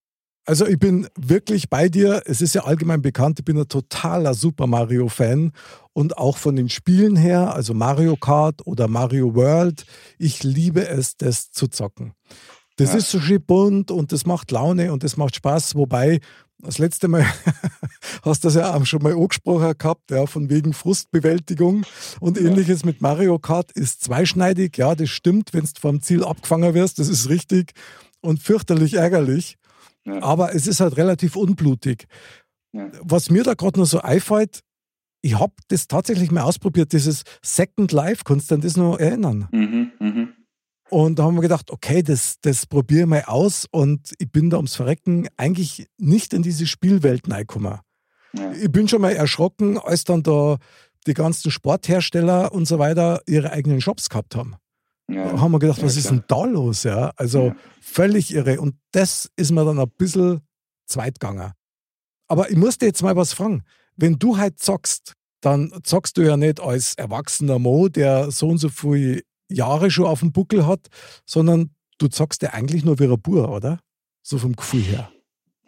Also 0.48 0.66
ich 0.66 0.80
bin 0.80 1.08
wirklich 1.20 1.70
bei 1.70 1.90
dir. 1.90 2.22
Es 2.26 2.42
ist 2.42 2.56
ja 2.56 2.64
allgemein 2.64 3.02
bekannt, 3.02 3.40
ich 3.40 3.46
bin 3.46 3.58
ein 3.58 3.68
totaler 3.68 4.34
Super 4.34 4.66
Mario-Fan 4.66 5.52
und 5.92 6.18
auch 6.18 6.38
von 6.38 6.56
den 6.56 6.70
Spielen 6.70 7.18
her, 7.18 7.54
also 7.54 7.74
Mario 7.74 8.16
Kart 8.16 8.66
oder 8.66 8.88
Mario 8.88 9.36
World, 9.36 9.86
ich 10.18 10.44
liebe 10.44 10.88
es, 10.88 11.18
das 11.18 11.52
zu 11.52 11.68
zocken. 11.68 12.14
Das 12.78 12.92
ja. 12.92 12.98
ist 12.98 13.10
so 13.10 13.20
schön 13.20 13.42
bunt 13.42 13.92
und 13.92 14.12
das 14.12 14.26
macht 14.26 14.52
Laune 14.52 14.94
und 14.94 15.04
das 15.04 15.18
macht 15.18 15.36
Spaß. 15.36 15.76
Wobei, 15.76 16.20
das 16.60 16.78
letzte 16.78 17.08
Mal 17.08 17.26
hast 18.24 18.44
du 18.44 18.48
das 18.48 18.56
ja 18.56 18.74
auch 18.74 18.86
schon 18.86 19.04
mal 19.04 19.14
angesprochen 19.14 19.74
gehabt, 19.78 20.12
ja, 20.12 20.26
von 20.28 20.50
wegen 20.50 20.74
Frustbewältigung 20.74 21.86
und 22.20 22.38
ja. 22.38 22.48
ähnliches 22.48 22.86
mit 22.86 23.02
Mario 23.02 23.40
Kart 23.40 23.72
ist 23.72 24.04
zweischneidig. 24.04 24.78
Ja, 24.78 24.96
das 24.96 25.10
stimmt, 25.10 25.54
wenn 25.54 25.64
du 25.64 25.70
vom 25.80 26.02
Ziel 26.02 26.24
abgefangen 26.24 26.74
wirst, 26.74 27.00
das 27.00 27.10
ist 27.10 27.30
richtig 27.30 27.74
und 28.22 28.42
fürchterlich 28.42 28.94
ärgerlich. 28.94 29.58
Ja. 30.06 30.22
Aber 30.22 30.56
es 30.56 30.68
ist 30.68 30.80
halt 30.80 30.98
relativ 30.98 31.36
unblutig. 31.36 32.08
Was 33.02 33.32
mir 33.32 33.44
da 33.44 33.56
gerade 33.56 33.80
nur 33.80 33.88
so 33.88 34.00
einfällt, 34.02 34.62
ich 35.22 35.40
habe 35.40 35.54
das 35.70 35.88
tatsächlich 35.88 36.32
mal 36.32 36.44
ausprobiert, 36.44 36.94
dieses 36.94 37.24
Second 37.42 37.92
Life, 37.92 38.24
kannst 38.24 38.52
du 38.52 38.56
an 38.56 38.62
das 38.62 38.78
noch 38.78 38.98
erinnern? 38.98 39.48
Mhm, 39.52 39.92
mh. 40.00 40.28
Und 40.90 41.20
da 41.20 41.24
haben 41.24 41.36
wir 41.36 41.42
gedacht, 41.42 41.70
okay, 41.72 42.02
das, 42.02 42.38
das 42.42 42.66
probiere 42.66 43.02
ich 43.02 43.08
mal 43.08 43.24
aus. 43.24 43.66
Und 43.70 44.14
ich 44.20 44.32
bin 44.32 44.50
da 44.50 44.58
ums 44.58 44.76
Verrecken 44.76 45.28
eigentlich 45.38 45.88
nicht 45.98 46.34
in 46.34 46.44
diese 46.44 46.66
Spielwelt 46.66 47.30
reingekommen. 47.30 47.80
Ja. 48.34 48.52
Ich 48.54 48.72
bin 48.72 48.88
schon 48.88 49.02
mal 49.02 49.14
erschrocken, 49.14 49.78
als 49.78 50.04
dann 50.04 50.24
da 50.24 50.58
die 51.06 51.14
ganzen 51.14 51.52
Sporthersteller 51.52 52.52
und 52.52 52.68
so 52.68 52.80
weiter 52.80 53.22
ihre 53.26 53.52
eigenen 53.52 53.82
Shops 53.82 54.10
gehabt 54.10 54.36
haben. 54.36 54.56
Ja. 55.10 55.32
Da 55.32 55.40
haben 55.40 55.52
wir 55.52 55.60
gedacht, 55.60 55.82
was 55.82 55.96
ja, 55.96 56.00
ist 56.00 56.10
denn 56.10 56.24
da 56.28 56.46
los? 56.46 56.84
Ja, 56.84 57.12
also 57.16 57.54
völlig 57.82 58.34
irre. 58.34 58.60
Und 58.60 58.76
das 58.92 59.30
ist 59.36 59.52
mir 59.52 59.64
dann 59.66 59.80
ein 59.80 59.90
bisschen 59.98 60.42
zweitganger. 60.86 61.54
Aber 62.28 62.50
ich 62.50 62.58
muss 62.58 62.78
dir 62.78 62.88
jetzt 62.88 63.04
mal 63.04 63.16
was 63.16 63.34
fragen. 63.34 63.64
Wenn 63.96 64.20
du 64.20 64.38
halt 64.38 64.60
zockst, 64.60 65.14
dann 65.42 65.72
zockst 65.84 66.18
du 66.18 66.22
ja 66.24 66.36
nicht 66.36 66.60
als 66.60 66.94
erwachsener 66.96 67.58
Mo, 67.58 67.88
der 67.88 68.32
so 68.32 68.50
und 68.50 68.58
so 68.58 68.70
viel 68.70 69.24
Jahre 69.50 69.92
schon 69.92 70.06
auf 70.06 70.20
dem 70.20 70.32
Buckel 70.32 70.66
hat, 70.66 70.88
sondern 71.26 71.72
du 71.98 72.08
zockst 72.08 72.42
ja 72.42 72.52
eigentlich 72.52 72.86
nur 72.86 73.00
wie 73.00 73.06
ein 73.06 73.22
Bur, 73.22 73.50
oder? 73.50 73.80
So 74.24 74.38
vom 74.38 74.56
Gefühl 74.56 74.84
her. 74.84 75.12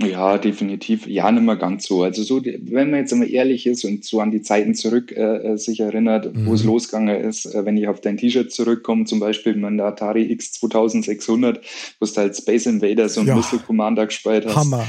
Ja, 0.01 0.37
definitiv. 0.37 1.07
Ja, 1.07 1.29
nicht 1.29 1.43
mehr 1.43 1.57
ganz 1.57 1.85
so. 1.85 2.03
Also 2.03 2.23
so, 2.23 2.41
wenn 2.43 2.89
man 2.89 3.01
jetzt 3.01 3.11
einmal 3.11 3.29
ehrlich 3.29 3.67
ist 3.67 3.83
und 3.83 4.05
so 4.05 4.21
an 4.21 4.31
die 4.31 4.41
Zeiten 4.41 4.73
zurück 4.73 5.11
äh, 5.11 5.53
äh 5.53 5.57
sich 5.57 5.81
erinnert, 5.81 6.33
mhm. 6.33 6.45
wo 6.45 6.53
es 6.53 6.63
mhm. 6.63 6.69
losgegangen 6.69 7.21
ist, 7.21 7.45
äh, 7.45 7.65
wenn 7.65 7.75
ich 7.75 7.89
auf 7.89 7.99
dein 7.99 8.15
T-Shirt 8.15 8.49
zurückkomme, 8.49 9.03
zum 9.05 9.19
Beispiel 9.19 9.55
mit 9.55 9.77
der 9.77 9.87
Atari 9.87 10.31
X 10.31 10.53
2600, 10.53 11.59
wo 11.99 12.05
du 12.05 12.15
halt 12.15 12.37
Space 12.37 12.65
Invaders 12.65 13.17
und 13.17 13.27
ja. 13.27 13.35
Missile 13.35 13.61
Commander 13.61 14.05
gespielt 14.05 14.45
hast. 14.45 14.55
Hammer. 14.55 14.87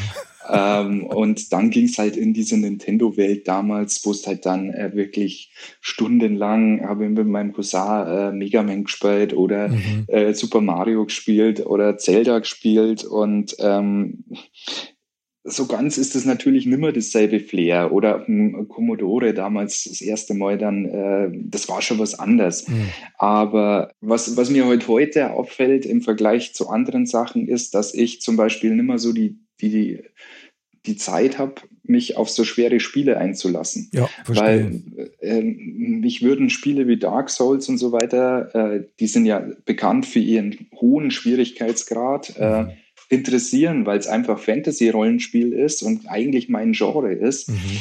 Ähm, 0.52 1.04
und 1.06 1.52
dann 1.52 1.70
ging 1.70 1.86
es 1.86 1.98
halt 1.98 2.16
in 2.16 2.34
diese 2.34 2.56
Nintendo-Welt 2.58 3.46
damals, 3.46 4.04
wo 4.04 4.10
es 4.10 4.26
halt 4.26 4.46
dann 4.46 4.70
äh, 4.70 4.92
wirklich 4.94 5.52
stundenlang 5.80 6.86
habe 6.86 7.04
ich 7.04 7.10
mit 7.10 7.26
meinem 7.26 7.52
Cousin 7.52 8.06
äh, 8.06 8.32
Mega 8.32 8.62
Man 8.62 8.84
gespielt 8.84 9.34
oder 9.34 9.68
mhm. 9.68 10.04
äh, 10.08 10.34
Super 10.34 10.60
Mario 10.60 11.04
gespielt 11.04 11.64
oder 11.64 11.98
Zelda 11.98 12.38
gespielt 12.38 13.04
und 13.04 13.56
ähm, 13.60 14.24
so 15.42 15.66
ganz 15.66 15.96
ist 15.96 16.14
es 16.14 16.24
natürlich 16.24 16.66
nimmer 16.66 16.92
dasselbe 16.92 17.40
Flair. 17.40 17.92
Oder 17.92 18.26
ein 18.28 18.68
Commodore 18.68 19.32
damals 19.32 19.84
das 19.84 20.00
erste 20.00 20.34
Mal 20.34 20.58
dann, 20.58 20.84
äh, 20.84 21.30
das 21.32 21.68
war 21.68 21.80
schon 21.80 21.98
was 21.98 22.18
anderes. 22.18 22.68
Mhm. 22.68 22.88
Aber 23.16 23.92
was, 24.00 24.36
was 24.36 24.50
mir 24.50 24.66
heute, 24.66 24.88
heute 24.88 25.30
auffällt 25.30 25.86
im 25.86 26.02
Vergleich 26.02 26.54
zu 26.54 26.68
anderen 26.68 27.06
Sachen 27.06 27.48
ist, 27.48 27.74
dass 27.74 27.94
ich 27.94 28.20
zum 28.20 28.36
Beispiel 28.36 28.74
nimmer 28.74 28.98
so 28.98 29.12
die, 29.12 29.38
die, 29.60 30.02
die 30.86 30.96
Zeit 30.96 31.38
habe, 31.38 31.54
mich 31.82 32.16
auf 32.16 32.30
so 32.30 32.44
schwere 32.44 32.80
Spiele 32.80 33.18
einzulassen. 33.18 33.90
Ja, 33.92 34.08
verstehe. 34.24 34.46
Weil 34.46 35.10
äh, 35.20 35.42
mich 35.42 36.22
würden 36.22 36.50
Spiele 36.50 36.86
wie 36.86 36.96
Dark 36.96 37.30
Souls 37.30 37.68
und 37.68 37.78
so 37.78 37.92
weiter, 37.92 38.54
äh, 38.54 38.84
die 38.98 39.06
sind 39.06 39.26
ja 39.26 39.46
bekannt 39.64 40.06
für 40.06 40.20
ihren 40.20 40.68
hohen 40.80 41.10
Schwierigkeitsgrad. 41.10 42.36
Äh, 42.38 42.62
mhm 42.62 42.70
interessieren, 43.10 43.86
weil 43.86 43.98
es 43.98 44.06
einfach 44.06 44.38
Fantasy-Rollenspiel 44.38 45.52
ist 45.52 45.82
und 45.82 46.08
eigentlich 46.08 46.48
mein 46.48 46.72
Genre 46.72 47.12
ist. 47.12 47.50
Mhm. 47.50 47.80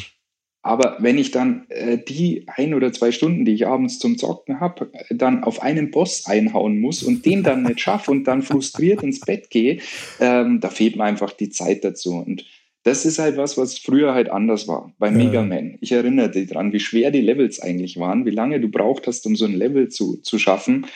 Aber 0.62 0.98
wenn 1.00 1.18
ich 1.18 1.32
dann 1.32 1.65
äh, 1.70 1.98
die 1.98 2.44
ein 2.48 2.74
oder 2.74 2.91
zwei 2.91 3.12
Stunden, 3.13 3.46
die 3.46 3.53
ich 3.53 3.65
abends 3.65 4.00
zum 4.00 4.18
Zocken 4.18 4.60
habe, 4.60 4.91
dann 5.10 5.44
auf 5.44 5.62
einen 5.62 5.89
Boss 5.89 6.25
einhauen 6.25 6.79
muss 6.79 7.01
und 7.01 7.25
den 7.25 7.44
dann 7.44 7.63
nicht 7.63 7.79
schaffe 7.79 8.12
und 8.12 8.25
dann 8.25 8.41
frustriert 8.41 9.01
ins 9.01 9.22
Bett 9.22 9.50
gehe, 9.50 9.79
ähm, 10.20 10.60
da 10.60 10.70
fehlt 10.70 10.98
mir 10.98 11.06
einfach 11.06 11.32
die 11.32 11.50
Zeit 11.50 11.86
dazu. 11.86 12.15
Und 12.15 12.44
das 12.83 13.05
ist 13.05 13.19
halt 13.19 13.38
was, 13.38 13.57
was 13.57 13.77
früher 13.77 14.13
halt 14.13 14.29
anders 14.29 14.67
war 14.67 14.93
bei 15.00 15.12
Mega 15.12 15.43
Man. 15.43 15.77
Ich 15.81 15.91
erinnere 15.91 16.31
dich 16.31 16.50
dran, 16.50 16.71
wie 16.71 16.79
schwer 16.79 17.12
die 17.12 17.21
Levels 17.21 17.59
eigentlich 17.59 17.98
waren, 17.98 18.25
wie 18.25 18.31
lange 18.31 18.59
du 18.62 18.69
braucht 18.69 19.05
hast, 19.07 19.25
um 19.25 19.36
so 19.36 19.45
ein 19.45 19.53
Level 19.53 19.89
zu, 19.89 20.17
zu 20.17 20.39
schaffen. 20.39 20.88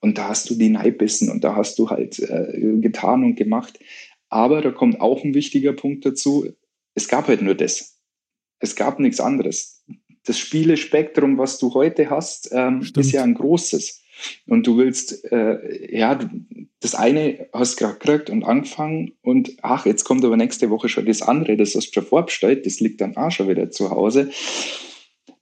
Und 0.00 0.16
da 0.16 0.28
hast 0.28 0.48
du 0.48 0.54
die 0.54 0.70
Neibissen 0.70 1.28
und 1.30 1.44
da 1.44 1.54
hast 1.54 1.78
du 1.78 1.90
halt 1.90 2.18
äh, 2.18 2.78
getan 2.80 3.24
und 3.24 3.34
gemacht. 3.34 3.78
Aber 4.30 4.62
da 4.62 4.70
kommt 4.70 5.00
auch 5.00 5.24
ein 5.24 5.34
wichtiger 5.34 5.72
Punkt 5.72 6.06
dazu. 6.06 6.46
Es 6.94 7.08
gab 7.08 7.28
halt 7.28 7.42
nur 7.42 7.54
das. 7.54 7.98
Es 8.58 8.74
gab 8.74 8.98
nichts 8.98 9.20
anderes. 9.20 9.84
Das 10.24 10.38
Spielespektrum, 10.38 11.38
was 11.38 11.58
du 11.58 11.74
heute 11.74 12.10
hast, 12.10 12.50
ähm, 12.52 12.86
ist 12.96 13.12
ja 13.12 13.22
ein 13.22 13.34
großes. 13.34 14.02
Und 14.46 14.66
du 14.66 14.76
willst, 14.76 15.24
äh, 15.30 15.96
ja, 15.96 16.18
das 16.80 16.94
eine 16.94 17.48
hast 17.52 17.76
gerade 17.76 17.98
gekriegt 17.98 18.30
und 18.30 18.44
angefangen 18.44 19.12
und 19.22 19.52
ach, 19.62 19.86
jetzt 19.86 20.04
kommt 20.04 20.24
aber 20.24 20.36
nächste 20.36 20.70
Woche 20.70 20.88
schon 20.88 21.06
das 21.06 21.22
andere, 21.22 21.56
das 21.56 21.74
hast 21.74 21.88
du 21.88 21.92
schon 21.94 22.06
vorbestellt, 22.06 22.66
das 22.66 22.80
liegt 22.80 23.00
dann 23.00 23.16
auch 23.16 23.30
schon 23.30 23.48
wieder 23.48 23.70
zu 23.70 23.90
Hause. 23.90 24.30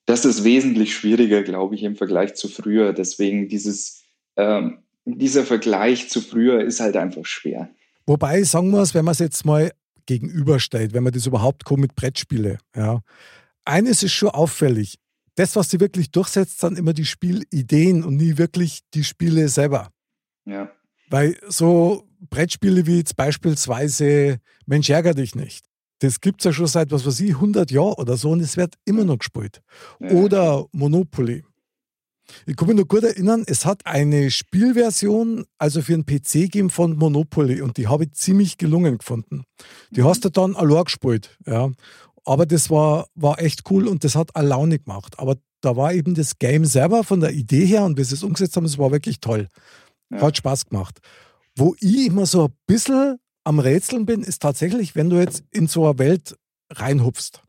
Das 0.07 0.25
ist 0.25 0.45
wesentlich 0.45 0.95
schwieriger, 0.95 1.43
glaube 1.43 1.75
ich, 1.75 1.83
im 1.83 1.97
Vergleich 1.97 2.35
zu 2.35 2.49
früher. 2.49 2.93
Deswegen 2.93 3.49
dieses, 3.49 4.05
ähm, 4.37 4.79
dieser 5.05 5.45
Vergleich 5.45 6.09
zu 6.09 6.21
früher 6.21 6.63
ist 6.63 6.81
halt 6.81 6.97
einfach 6.97 7.27
schwer. 7.27 7.69
Wobei, 8.07 8.43
sagen 8.45 8.71
wir 8.71 8.83
es, 8.83 8.95
wenn 8.95 9.05
man 9.05 9.13
es 9.13 9.19
jetzt 9.19 9.45
mal 9.45 9.73
gegenüberstellt, 10.07 10.95
wenn 10.95 11.03
man 11.03 11.13
das 11.13 11.27
überhaupt 11.27 11.65
kommt 11.65 11.81
mit 11.81 11.97
Brettspiele, 11.97 12.59
ja. 12.75 13.01
Eines 13.65 14.05
ist 14.05 14.13
schon 14.13 14.29
auffällig. 14.29 15.01
Das, 15.37 15.55
was 15.55 15.71
sie 15.71 15.81
wirklich 15.81 16.11
durchsetzt, 16.11 16.61
sind 16.61 16.79
immer 16.79 16.93
die 16.93 17.05
Spielideen 17.05 18.05
und 18.05 18.17
nie 18.17 18.39
wirklich 18.39 18.81
die 18.95 19.05
Spiele 19.05 19.49
selber. 19.49 19.91
Ja. 20.45 20.71
Weil 21.09 21.37
so 21.49 22.09
Brettspiele 22.31 22.87
wie 22.87 22.99
jetzt 22.99 23.17
beispielsweise 23.17 24.39
Mensch 24.67 24.91
ärger 24.91 25.15
dich 25.15 25.35
nicht. 25.35 25.65
Das 26.01 26.21
gibt 26.21 26.41
es 26.41 26.45
ja 26.45 26.53
schon 26.53 26.67
seit, 26.67 26.91
was 26.91 27.07
weiß 27.07 27.21
ich, 27.21 27.35
100 27.35 27.71
Jahren 27.71 27.95
oder 27.95 28.17
so 28.17 28.31
und 28.31 28.41
es 28.41 28.57
wird 28.57 28.75
immer 28.85 29.05
noch 29.05 29.19
gespielt. 29.19 29.63
Ja. 30.01 30.11
Oder 30.11 30.67
Monopoly. 30.73 31.45
Ich 32.45 32.57
kann 32.57 32.69
mich 32.69 32.77
noch 32.77 32.89
gut 32.89 33.05
erinnern, 33.05 33.45
es 33.47 33.65
hat 33.65 33.87
eine 33.87 34.31
Spielversion, 34.31 35.45
also 35.59 35.81
für 35.81 35.95
einen 35.95 36.07
PC 36.07 36.33
gegeben 36.33 36.71
von 36.71 36.97
Monopoly 36.97 37.61
und 37.61 37.77
die 37.77 37.87
habe 37.87 38.05
ich 38.05 38.13
ziemlich 38.15 38.59
gelungen 38.59 38.99
gefunden. 38.99 39.45
Die 39.91 40.01
mhm. 40.01 40.07
hast 40.07 40.25
du 40.25 40.31
dann 40.31 40.57
allein 40.57 40.85
gespielt, 40.85 41.39
ja. 41.47 41.71
Aber 42.27 42.45
das 42.45 42.71
war, 42.71 43.07
war 43.15 43.41
echt 43.41 43.63
cool 43.71 43.87
und 43.87 44.05
das 44.05 44.17
hat 44.17 44.35
auch 44.35 44.43
Laune 44.43 44.79
gemacht. 44.79 45.19
Aber 45.19 45.37
da 45.61 45.77
war 45.77 45.95
eben 45.95 46.15
das 46.15 46.39
Game 46.39 46.65
selber 46.65 47.05
von 47.05 47.21
der 47.21 47.33
Idee 47.33 47.65
her 47.65 47.85
und 47.85 47.97
wie 47.97 48.05
sie 48.05 48.15
es 48.15 48.23
umgesetzt 48.23 48.57
haben, 48.57 48.65
das 48.65 48.79
war 48.79 48.91
wirklich 48.91 49.21
toll. 49.21 49.49
Ja. 50.11 50.21
Hat 50.21 50.37
Spaß 50.37 50.67
gemacht. 50.67 50.99
Wo 51.57 51.75
ich 51.81 52.07
immer 52.07 52.27
so 52.27 52.47
ein 52.47 52.55
bisschen 52.67 53.19
am 53.45 53.61
Rätseln 53.61 54.07
bin, 54.07 54.23
ist 54.23 54.43
tatsächlich, 54.43 54.97
wenn 54.97 55.09
du 55.09 55.17
jetzt 55.17 55.45
in 55.53 55.69
so 55.69 55.87
eine 55.87 55.99
Welt 55.99 56.37
reinhupfst 56.71 57.43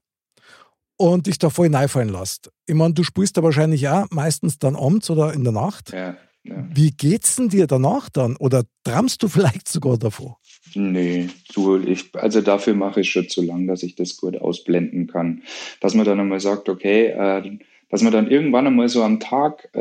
und 0.97 1.27
dich 1.27 1.39
da 1.39 1.49
voll 1.49 1.73
reinfallen 1.73 2.09
lässt. 2.09 2.51
Ich 2.67 2.75
meine, 2.75 2.93
du 2.93 3.03
spielst 3.03 3.35
da 3.37 3.43
wahrscheinlich 3.43 3.87
auch 3.89 4.05
meistens 4.11 4.59
dann 4.59 4.75
abends 4.75 5.09
oder 5.09 5.33
in 5.33 5.43
der 5.43 5.53
Nacht. 5.53 5.91
Ja, 5.91 6.15
ja. 6.43 6.65
Wie 6.69 6.91
geht's 6.91 7.35
denn 7.35 7.49
dir 7.49 7.67
danach 7.67 8.09
dann? 8.09 8.35
Oder 8.37 8.63
trammst 8.83 9.21
du 9.23 9.27
vielleicht 9.27 9.67
sogar 9.67 9.97
davor? 9.97 10.39
Nee, 10.75 11.27
du, 11.53 11.77
ich, 11.77 12.05
also 12.13 12.41
dafür 12.41 12.73
mache 12.73 13.01
ich 13.01 13.09
schon 13.09 13.29
zu 13.29 13.41
lang, 13.41 13.67
dass 13.67 13.83
ich 13.83 13.95
das 13.95 14.17
gut 14.17 14.37
ausblenden 14.37 15.07
kann. 15.07 15.43
Dass 15.79 15.93
man 15.93 16.05
dann 16.05 16.19
einmal 16.19 16.39
sagt, 16.39 16.69
okay, 16.69 17.07
äh, 17.07 17.57
dass 17.89 18.01
man 18.01 18.11
dann 18.11 18.29
irgendwann 18.29 18.67
einmal 18.67 18.89
so 18.89 19.01
am 19.03 19.19
Tag 19.19 19.69
äh, 19.73 19.79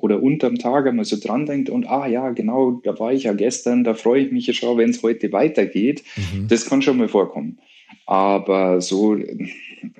oder 0.00 0.22
unterm 0.22 0.58
Tag 0.58 0.86
einmal 0.86 1.04
so 1.04 1.16
dran 1.18 1.46
denkt 1.46 1.70
und 1.70 1.86
ah 1.86 2.06
ja, 2.06 2.30
genau, 2.30 2.80
da 2.84 2.98
war 2.98 3.12
ich 3.12 3.24
ja 3.24 3.32
gestern, 3.32 3.82
da 3.82 3.94
freue 3.94 4.22
ich 4.22 4.32
mich 4.32 4.46
ja 4.46 4.52
schon, 4.52 4.76
wenn 4.76 4.90
es 4.90 5.02
heute 5.02 5.32
weitergeht. 5.32 6.02
Mhm. 6.16 6.48
Das 6.48 6.66
kann 6.66 6.82
schon 6.82 6.98
mal 6.98 7.08
vorkommen. 7.08 7.58
Aber 8.06 8.80
so, 8.80 9.16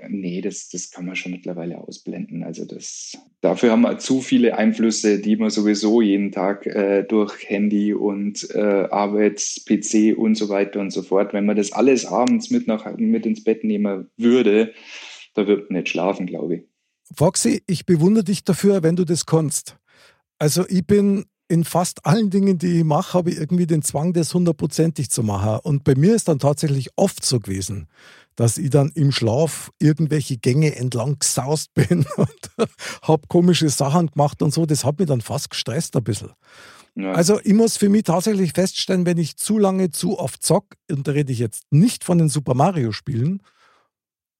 nee, 0.08 0.40
das, 0.40 0.68
das 0.68 0.90
kann 0.90 1.06
man 1.06 1.16
schon 1.16 1.32
mittlerweile 1.32 1.78
ausblenden. 1.78 2.44
Also 2.44 2.64
das, 2.64 3.18
dafür 3.40 3.72
haben 3.72 3.82
wir 3.82 3.98
zu 3.98 4.20
viele 4.20 4.56
Einflüsse, 4.56 5.18
die 5.18 5.36
man 5.36 5.50
sowieso 5.50 6.00
jeden 6.00 6.30
Tag 6.30 6.66
äh, 6.66 7.02
durch 7.02 7.48
Handy 7.48 7.94
und 7.94 8.48
äh, 8.54 8.86
Arbeits, 8.90 9.64
PC 9.64 10.16
und 10.16 10.36
so 10.36 10.48
weiter 10.48 10.80
und 10.80 10.92
so 10.92 11.02
fort. 11.02 11.32
Wenn 11.32 11.46
man 11.46 11.56
das 11.56 11.72
alles 11.72 12.06
abends 12.06 12.50
mit, 12.50 12.68
nach, 12.68 12.96
mit 12.96 13.26
ins 13.26 13.42
Bett 13.42 13.64
nehmen 13.64 14.08
würde, 14.16 14.72
da 15.34 15.46
wird 15.46 15.70
man 15.70 15.80
nicht 15.80 15.88
schlafen, 15.88 16.26
glaube 16.26 16.56
ich. 16.56 16.62
Foxy, 17.14 17.62
ich 17.66 17.86
bewundere 17.86 18.24
dich 18.24 18.44
dafür, 18.44 18.82
wenn 18.82 18.96
du 18.96 19.04
das 19.04 19.26
kannst. 19.26 19.76
Also 20.38 20.64
ich 20.68 20.86
bin 20.86 21.26
in 21.48 21.64
fast 21.64 22.04
allen 22.04 22.30
Dingen, 22.30 22.58
die 22.58 22.78
ich 22.78 22.84
mache, 22.84 23.14
habe 23.14 23.30
ich 23.30 23.38
irgendwie 23.38 23.66
den 23.66 23.82
Zwang, 23.82 24.12
das 24.12 24.34
hundertprozentig 24.34 25.10
zu 25.10 25.22
machen. 25.22 25.60
Und 25.62 25.84
bei 25.84 25.94
mir 25.94 26.14
ist 26.14 26.28
dann 26.28 26.38
tatsächlich 26.38 26.90
oft 26.96 27.24
so 27.24 27.40
gewesen, 27.40 27.88
dass 28.34 28.58
ich 28.58 28.70
dann 28.70 28.90
im 28.94 29.12
Schlaf 29.12 29.70
irgendwelche 29.78 30.36
Gänge 30.36 30.76
entlang 30.76 31.18
gesaust 31.18 31.72
bin 31.74 32.04
und 32.16 32.68
habe 33.02 33.26
komische 33.28 33.68
Sachen 33.68 34.08
gemacht 34.08 34.42
und 34.42 34.52
so. 34.52 34.66
Das 34.66 34.84
hat 34.84 34.98
mich 34.98 35.08
dann 35.08 35.20
fast 35.20 35.50
gestresst 35.50 35.96
ein 35.96 36.04
bisschen. 36.04 36.32
Ja. 36.96 37.12
Also 37.12 37.40
ich 37.44 37.52
muss 37.52 37.76
für 37.76 37.90
mich 37.90 38.04
tatsächlich 38.04 38.52
feststellen, 38.52 39.04
wenn 39.04 39.18
ich 39.18 39.36
zu 39.36 39.58
lange 39.58 39.90
zu 39.90 40.18
oft 40.18 40.42
zock, 40.42 40.76
und 40.90 41.06
da 41.06 41.12
rede 41.12 41.32
ich 41.32 41.38
jetzt 41.38 41.64
nicht 41.70 42.04
von 42.04 42.18
den 42.18 42.28
Super 42.28 42.54
Mario 42.54 42.90
Spielen, 42.92 43.42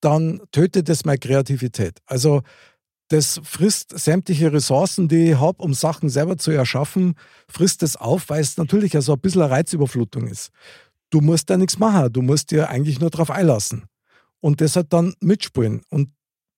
dann 0.01 0.41
tötet 0.53 0.89
das 0.89 1.05
meine 1.05 1.19
Kreativität. 1.19 1.99
Also 2.07 2.43
das 3.09 3.41
frisst 3.45 3.97
sämtliche 3.97 4.53
Ressourcen, 4.53 5.09
die 5.09 5.31
ich 5.31 5.41
habe, 5.41 5.63
um 5.63 5.75
Sachen 5.75 6.09
selber 6.09 6.39
zu 6.39 6.51
erschaffen, 6.51 7.15
frisst 7.49 7.83
es 7.83 7.97
auf, 7.97 8.29
weil 8.29 8.41
es 8.41 8.57
natürlich 8.57 8.95
ja 8.95 9.01
so 9.01 9.13
ein 9.13 9.21
bisschen 9.21 9.43
eine 9.43 9.51
Reizüberflutung 9.51 10.27
ist. 10.27 10.51
Du 11.11 11.21
musst 11.21 11.49
da 11.51 11.57
nichts 11.57 11.79
machen, 11.79 12.13
du 12.13 12.23
musst 12.23 12.51
dir 12.51 12.69
eigentlich 12.69 12.99
nur 12.99 13.11
darauf 13.11 13.31
einlassen 13.31 13.85
und 14.41 14.61
deshalb 14.61 14.91
dann 14.91 15.15
mitspielen. 15.21 15.83
Und 15.89 16.11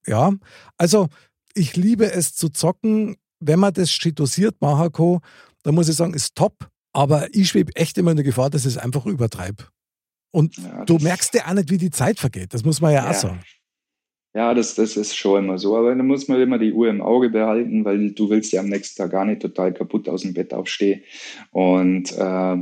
ja, 0.07 0.33
also 0.79 1.09
ich 1.55 1.77
liebe 1.77 2.11
es 2.11 2.35
zu 2.35 2.49
zocken, 2.49 3.17
wenn 3.41 3.59
man 3.59 3.75
das 3.75 3.97
dosiert 4.15 4.61
machen 4.61 4.93
kann, 4.93 5.19
dann 5.63 5.75
muss 5.75 5.89
ich 5.89 5.97
sagen, 5.97 6.15
ist 6.15 6.35
top, 6.35 6.71
aber 6.93 7.33
ich 7.35 7.51
schwebe 7.51 7.77
echt 7.77 7.99
immer 7.99 8.13
in 8.13 8.17
der 8.17 8.25
Gefahr, 8.25 8.49
dass 8.49 8.63
ich 8.63 8.75
es 8.75 8.79
einfach 8.79 9.05
übertreibe. 9.05 9.65
Und 10.31 10.57
ja, 10.57 10.85
du 10.85 10.99
merkst 10.99 11.35
ja 11.35 11.47
auch 11.47 11.55
nicht, 11.55 11.71
wie 11.71 11.79
die 11.79 11.91
Zeit 11.91 12.19
vergeht, 12.19 12.55
das 12.55 12.65
muss 12.65 12.81
man 12.81 12.93
ja, 12.93 13.05
ja. 13.05 13.11
auch 13.11 13.15
sagen. 13.15 13.41
Ja, 14.39 14.55
das, 14.55 14.77
das 14.77 14.97
ist 14.97 15.17
schon 15.17 15.43
immer 15.43 15.59
so. 15.59 15.77
Aber 15.77 15.93
da 15.93 16.01
muss 16.01 16.29
man 16.29 16.41
immer 16.41 16.59
die 16.59 16.73
Uhr 16.73 16.89
im 16.89 17.03
Auge 17.03 17.29
behalten, 17.29 17.85
weil 17.85 18.13
du 18.13 18.31
willst 18.31 18.53
ja 18.53 18.61
am 18.61 18.69
nächsten 18.69 18.97
Tag 18.97 19.11
gar 19.11 19.25
nicht 19.25 19.43
total 19.43 19.75
kaputt 19.75 20.09
aus 20.09 20.23
dem 20.23 20.33
Bett 20.33 20.55
aufstehen. 20.55 21.03
Und 21.51 22.13
äh, 22.13 22.57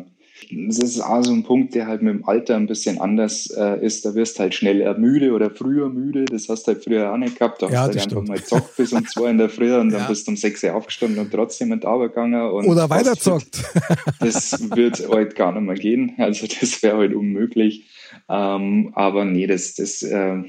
Das 0.68 0.78
ist 0.78 1.02
auch 1.02 1.22
so 1.22 1.34
ein 1.34 1.42
Punkt, 1.42 1.74
der 1.74 1.86
halt 1.86 2.00
mit 2.00 2.14
dem 2.14 2.26
Alter 2.26 2.56
ein 2.56 2.66
bisschen 2.66 2.98
anders 2.98 3.50
äh, 3.54 3.84
ist. 3.84 4.06
Da 4.06 4.14
wirst 4.14 4.40
halt 4.40 4.54
schneller 4.54 4.96
müde 4.96 5.34
oder 5.34 5.50
früher 5.50 5.90
müde. 5.90 6.24
Das 6.24 6.48
hast 6.48 6.66
du 6.66 6.72
halt 6.72 6.82
früher 6.82 7.12
auch 7.12 7.18
nicht 7.18 7.38
gehabt. 7.38 7.60
Da 7.60 7.68
ja, 7.68 7.80
hast 7.80 7.94
du 7.94 8.00
halt 8.00 8.10
einfach 8.10 8.26
mal 8.26 8.42
zockt 8.42 8.74
bis 8.78 8.94
um 8.94 9.06
zwei 9.06 9.28
in 9.28 9.36
der 9.36 9.50
Früh 9.50 9.74
und 9.74 9.90
dann 9.90 10.00
ja. 10.00 10.08
bist 10.08 10.26
du 10.26 10.30
um 10.30 10.38
sechs 10.38 10.64
Uhr 10.64 10.74
aufgestanden 10.74 11.18
und 11.18 11.30
trotzdem 11.30 11.72
Arbeit 11.72 12.14
gegangen. 12.14 12.40
oder 12.40 12.88
weiterzockt. 12.88 13.62
Das 14.20 14.70
wird 14.74 15.06
heute 15.10 15.34
gar 15.34 15.52
nicht 15.52 15.60
mehr 15.60 15.74
gehen. 15.74 16.14
Also 16.16 16.46
das 16.46 16.82
wäre 16.82 16.96
heute 16.96 17.08
halt 17.08 17.16
unmöglich. 17.16 17.84
Ähm, 18.30 18.92
aber 18.94 19.26
nee, 19.26 19.46
das, 19.46 19.74
das 19.74 20.02
äh, 20.02 20.42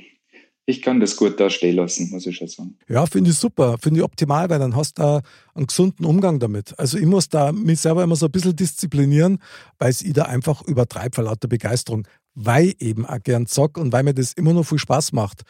ich 0.69 0.81
kann 0.81 0.99
das 0.99 1.15
gut 1.15 1.39
da 1.39 1.49
stehen 1.49 1.77
lassen, 1.77 2.09
muss 2.11 2.25
ich 2.25 2.35
schon 2.35 2.49
sagen. 2.49 2.77
Ja, 2.89 3.05
finde 3.05 3.31
ich 3.31 3.37
super, 3.37 3.77
finde 3.81 4.01
ich 4.01 4.03
optimal, 4.03 4.49
weil 4.49 4.59
dann 4.59 4.75
hast 4.75 4.97
du 4.97 5.01
da 5.01 5.21
einen 5.55 5.65
gesunden 5.65 6.05
Umgang 6.05 6.39
damit. 6.39 6.77
Also 6.77 6.97
ich 6.97 7.05
muss 7.05 7.29
da 7.29 7.53
mich 7.53 7.79
selber 7.79 8.03
immer 8.03 8.17
so 8.17 8.25
ein 8.25 8.31
bisschen 8.33 8.55
disziplinieren, 8.55 9.39
weil 9.79 9.89
es 9.89 10.01
ich 10.01 10.11
da 10.11 10.23
einfach 10.23 10.61
übertreibe 10.63 11.15
vor 11.15 11.23
lauter 11.23 11.47
Begeisterung, 11.47 12.05
weil 12.35 12.75
eben 12.79 13.05
auch 13.05 13.23
gern 13.23 13.47
zock 13.47 13.77
und 13.77 13.93
weil 13.93 14.03
mir 14.03 14.13
das 14.13 14.33
immer 14.33 14.51
noch 14.51 14.65
viel 14.65 14.77
Spaß 14.77 15.13
macht. 15.13 15.43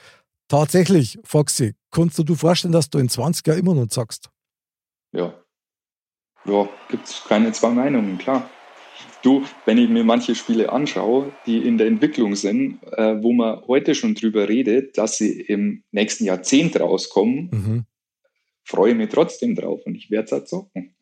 Tatsächlich, 0.49 1.17
Foxy, 1.23 1.73
kannst 1.89 2.19
du 2.19 2.23
dir 2.23 2.35
vorstellen, 2.35 2.71
dass 2.71 2.91
du 2.91 2.99
in 2.99 3.09
20 3.09 3.45
Jahren 3.47 3.59
immer 3.59 3.73
noch 3.73 3.87
zockst? 3.87 4.29
Ja. 5.13 5.33
Ja, 6.45 6.69
gibt 6.89 7.07
es 7.07 7.23
keine 7.27 7.51
zwei 7.53 7.71
Meinungen, 7.71 8.19
klar. 8.19 8.47
Du, 9.23 9.43
wenn 9.65 9.77
ich 9.77 9.89
mir 9.89 10.03
manche 10.03 10.35
Spiele 10.35 10.71
anschaue, 10.71 11.31
die 11.45 11.57
in 11.57 11.77
der 11.77 11.87
Entwicklung 11.87 12.35
sind, 12.35 12.79
äh, 12.93 13.21
wo 13.21 13.33
man 13.33 13.61
heute 13.67 13.95
schon 13.95 14.15
drüber 14.15 14.47
redet, 14.47 14.97
dass 14.97 15.17
sie 15.17 15.41
im 15.41 15.83
nächsten 15.91 16.25
Jahrzehnt 16.25 16.79
rauskommen, 16.79 17.49
mhm. 17.51 17.85
freue 18.63 18.91
ich 18.91 18.97
mich 18.97 19.09
trotzdem 19.09 19.55
drauf 19.55 19.81
und 19.85 19.95
ich 19.95 20.11
werde 20.11 20.25
es 20.25 20.33
auch 20.33 20.45
zocken. 20.45 20.95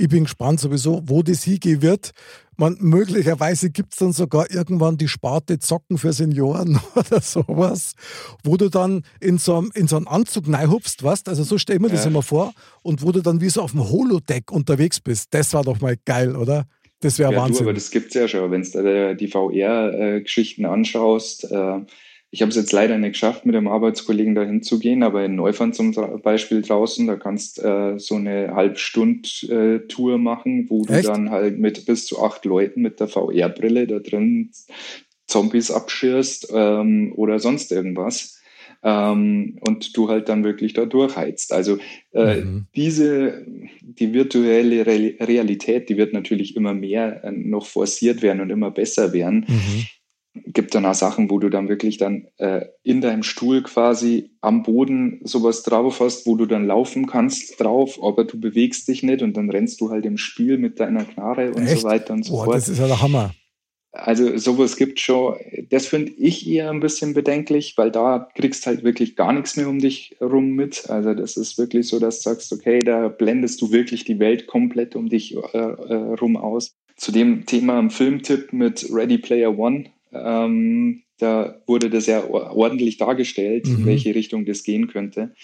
Ich 0.00 0.08
bin 0.08 0.24
gespannt 0.24 0.60
sowieso, 0.60 1.02
wo 1.04 1.22
das 1.22 1.44
hingehen 1.44 1.82
wird. 1.82 2.12
Man, 2.56 2.78
möglicherweise 2.80 3.68
gibt 3.68 3.92
es 3.92 3.98
dann 3.98 4.12
sogar 4.12 4.50
irgendwann 4.50 4.96
die 4.96 5.08
Sparte 5.08 5.58
Zocken 5.58 5.98
für 5.98 6.14
Senioren 6.14 6.80
oder 6.94 7.20
sowas, 7.20 7.92
wo 8.42 8.56
du 8.56 8.70
dann 8.70 9.02
in 9.20 9.36
so, 9.36 9.58
einem, 9.58 9.70
in 9.74 9.88
so 9.88 9.96
einen 9.96 10.06
Anzug 10.06 10.48
neihupst, 10.48 11.02
weißt 11.02 11.28
Also 11.28 11.42
so 11.42 11.58
stell 11.58 11.76
ich 11.76 11.82
mir 11.82 11.88
ja. 11.88 11.96
das 11.96 12.06
immer 12.06 12.22
vor. 12.22 12.54
Und 12.82 13.02
wo 13.02 13.12
du 13.12 13.20
dann 13.20 13.42
wie 13.42 13.50
so 13.50 13.60
auf 13.60 13.72
dem 13.72 13.90
Holodeck 13.90 14.50
unterwegs 14.50 15.00
bist. 15.00 15.34
Das 15.34 15.52
war 15.52 15.64
doch 15.64 15.82
mal 15.82 15.98
geil, 16.06 16.34
oder? 16.34 16.64
Das 17.00 17.18
wäre 17.18 17.32
ja, 17.32 17.38
Wahnsinn. 17.38 17.64
Du, 17.64 17.70
aber 17.70 17.74
das 17.74 17.90
gibt 17.90 18.08
es 18.08 18.14
ja 18.14 18.28
schon, 18.28 18.50
wenn 18.50 18.62
du 18.62 19.16
die 19.16 19.28
VR-Geschichten 19.28 20.66
anschaust. 20.66 21.50
Äh, 21.50 21.80
ich 22.32 22.42
habe 22.42 22.50
es 22.50 22.56
jetzt 22.56 22.72
leider 22.72 22.96
nicht 22.96 23.14
geschafft, 23.14 23.44
mit 23.44 23.56
einem 23.56 23.66
Arbeitskollegen 23.66 24.36
dahin 24.36 24.62
zu 24.62 24.78
gehen, 24.78 25.02
aber 25.02 25.24
in 25.24 25.34
Neufern 25.34 25.72
zum 25.72 25.92
Beispiel 26.22 26.62
draußen, 26.62 27.06
da 27.06 27.16
kannst 27.16 27.62
äh, 27.62 27.98
so 27.98 28.14
eine 28.14 28.54
Halbstund-Tour 28.54 30.18
machen, 30.18 30.66
wo 30.68 30.84
du 30.84 30.92
Echt? 30.92 31.08
dann 31.08 31.30
halt 31.30 31.58
mit 31.58 31.86
bis 31.86 32.06
zu 32.06 32.22
acht 32.22 32.44
Leuten 32.44 32.82
mit 32.82 33.00
der 33.00 33.08
VR-Brille 33.08 33.88
da 33.88 33.98
drin 33.98 34.50
Zombies 35.26 35.70
abschirst 35.70 36.48
ähm, 36.54 37.12
oder 37.16 37.40
sonst 37.40 37.72
irgendwas 37.72 38.39
ähm, 38.82 39.58
und 39.60 39.96
du 39.96 40.08
halt 40.08 40.28
dann 40.28 40.44
wirklich 40.44 40.72
da 40.72 40.86
durchheizt. 40.86 41.52
Also 41.52 41.78
äh, 42.12 42.42
mhm. 42.42 42.66
diese, 42.74 43.44
die 43.82 44.12
virtuelle 44.12 44.86
Re 44.86 45.14
Realität, 45.20 45.88
die 45.88 45.96
wird 45.96 46.12
natürlich 46.12 46.56
immer 46.56 46.74
mehr 46.74 47.24
äh, 47.24 47.32
noch 47.32 47.66
forciert 47.66 48.22
werden 48.22 48.40
und 48.40 48.50
immer 48.50 48.70
besser 48.70 49.12
werden. 49.12 49.46
Mhm 49.48 49.86
gibt 50.46 50.74
dann 50.74 50.86
auch 50.86 50.94
Sachen, 50.94 51.30
wo 51.30 51.38
du 51.38 51.48
dann 51.48 51.68
wirklich 51.68 51.98
dann 51.98 52.28
äh, 52.36 52.66
in 52.82 53.00
deinem 53.00 53.22
Stuhl 53.22 53.62
quasi 53.62 54.30
am 54.40 54.62
Boden 54.62 55.20
sowas 55.24 55.62
drauf 55.62 56.00
hast, 56.00 56.26
wo 56.26 56.36
du 56.36 56.46
dann 56.46 56.66
laufen 56.66 57.06
kannst 57.06 57.60
drauf, 57.60 57.98
aber 58.02 58.24
du 58.24 58.38
bewegst 58.38 58.86
dich 58.88 59.02
nicht 59.02 59.22
und 59.22 59.36
dann 59.36 59.50
rennst 59.50 59.80
du 59.80 59.90
halt 59.90 60.06
im 60.06 60.16
Spiel 60.18 60.58
mit 60.58 60.78
deiner 60.78 61.04
Knarre 61.04 61.52
und 61.52 61.66
Echt? 61.66 61.80
so 61.80 61.88
weiter 61.88 62.14
und 62.14 62.24
so 62.24 62.34
Boah, 62.34 62.44
fort. 62.44 62.56
Das 62.56 62.68
ist 62.68 62.78
ja 62.78 62.86
der 62.86 63.02
Hammer. 63.02 63.34
Also 63.92 64.36
sowas 64.38 64.76
gibt 64.76 65.00
schon, 65.00 65.36
das 65.68 65.86
finde 65.86 66.12
ich 66.12 66.48
eher 66.48 66.70
ein 66.70 66.78
bisschen 66.78 67.12
bedenklich, 67.12 67.74
weil 67.76 67.90
da 67.90 68.28
kriegst 68.36 68.66
halt 68.66 68.84
wirklich 68.84 69.16
gar 69.16 69.32
nichts 69.32 69.56
mehr 69.56 69.68
um 69.68 69.80
dich 69.80 70.16
rum 70.20 70.50
mit. 70.50 70.88
Also 70.88 71.12
das 71.14 71.36
ist 71.36 71.58
wirklich 71.58 71.88
so, 71.88 71.98
dass 71.98 72.22
du 72.22 72.30
sagst, 72.30 72.52
okay, 72.52 72.78
da 72.78 73.08
blendest 73.08 73.60
du 73.60 73.72
wirklich 73.72 74.04
die 74.04 74.20
Welt 74.20 74.46
komplett 74.46 74.94
um 74.94 75.08
dich 75.08 75.34
äh, 75.34 75.58
äh, 75.58 76.14
rum 76.20 76.36
aus. 76.36 76.76
Zu 76.96 77.10
dem 77.10 77.46
Thema 77.46 77.80
im 77.80 77.90
Filmtipp 77.90 78.52
mit 78.52 78.86
Ready 78.92 79.18
Player 79.18 79.58
One, 79.58 79.86
ähm, 80.12 81.02
da 81.18 81.60
wurde 81.66 81.90
das 81.90 82.06
ja 82.06 82.24
ordentlich 82.28 82.96
dargestellt, 82.96 83.66
mhm. 83.66 83.76
in 83.76 83.86
welche 83.86 84.14
Richtung 84.14 84.44
das 84.46 84.62
gehen 84.62 84.86
könnte. 84.88 85.34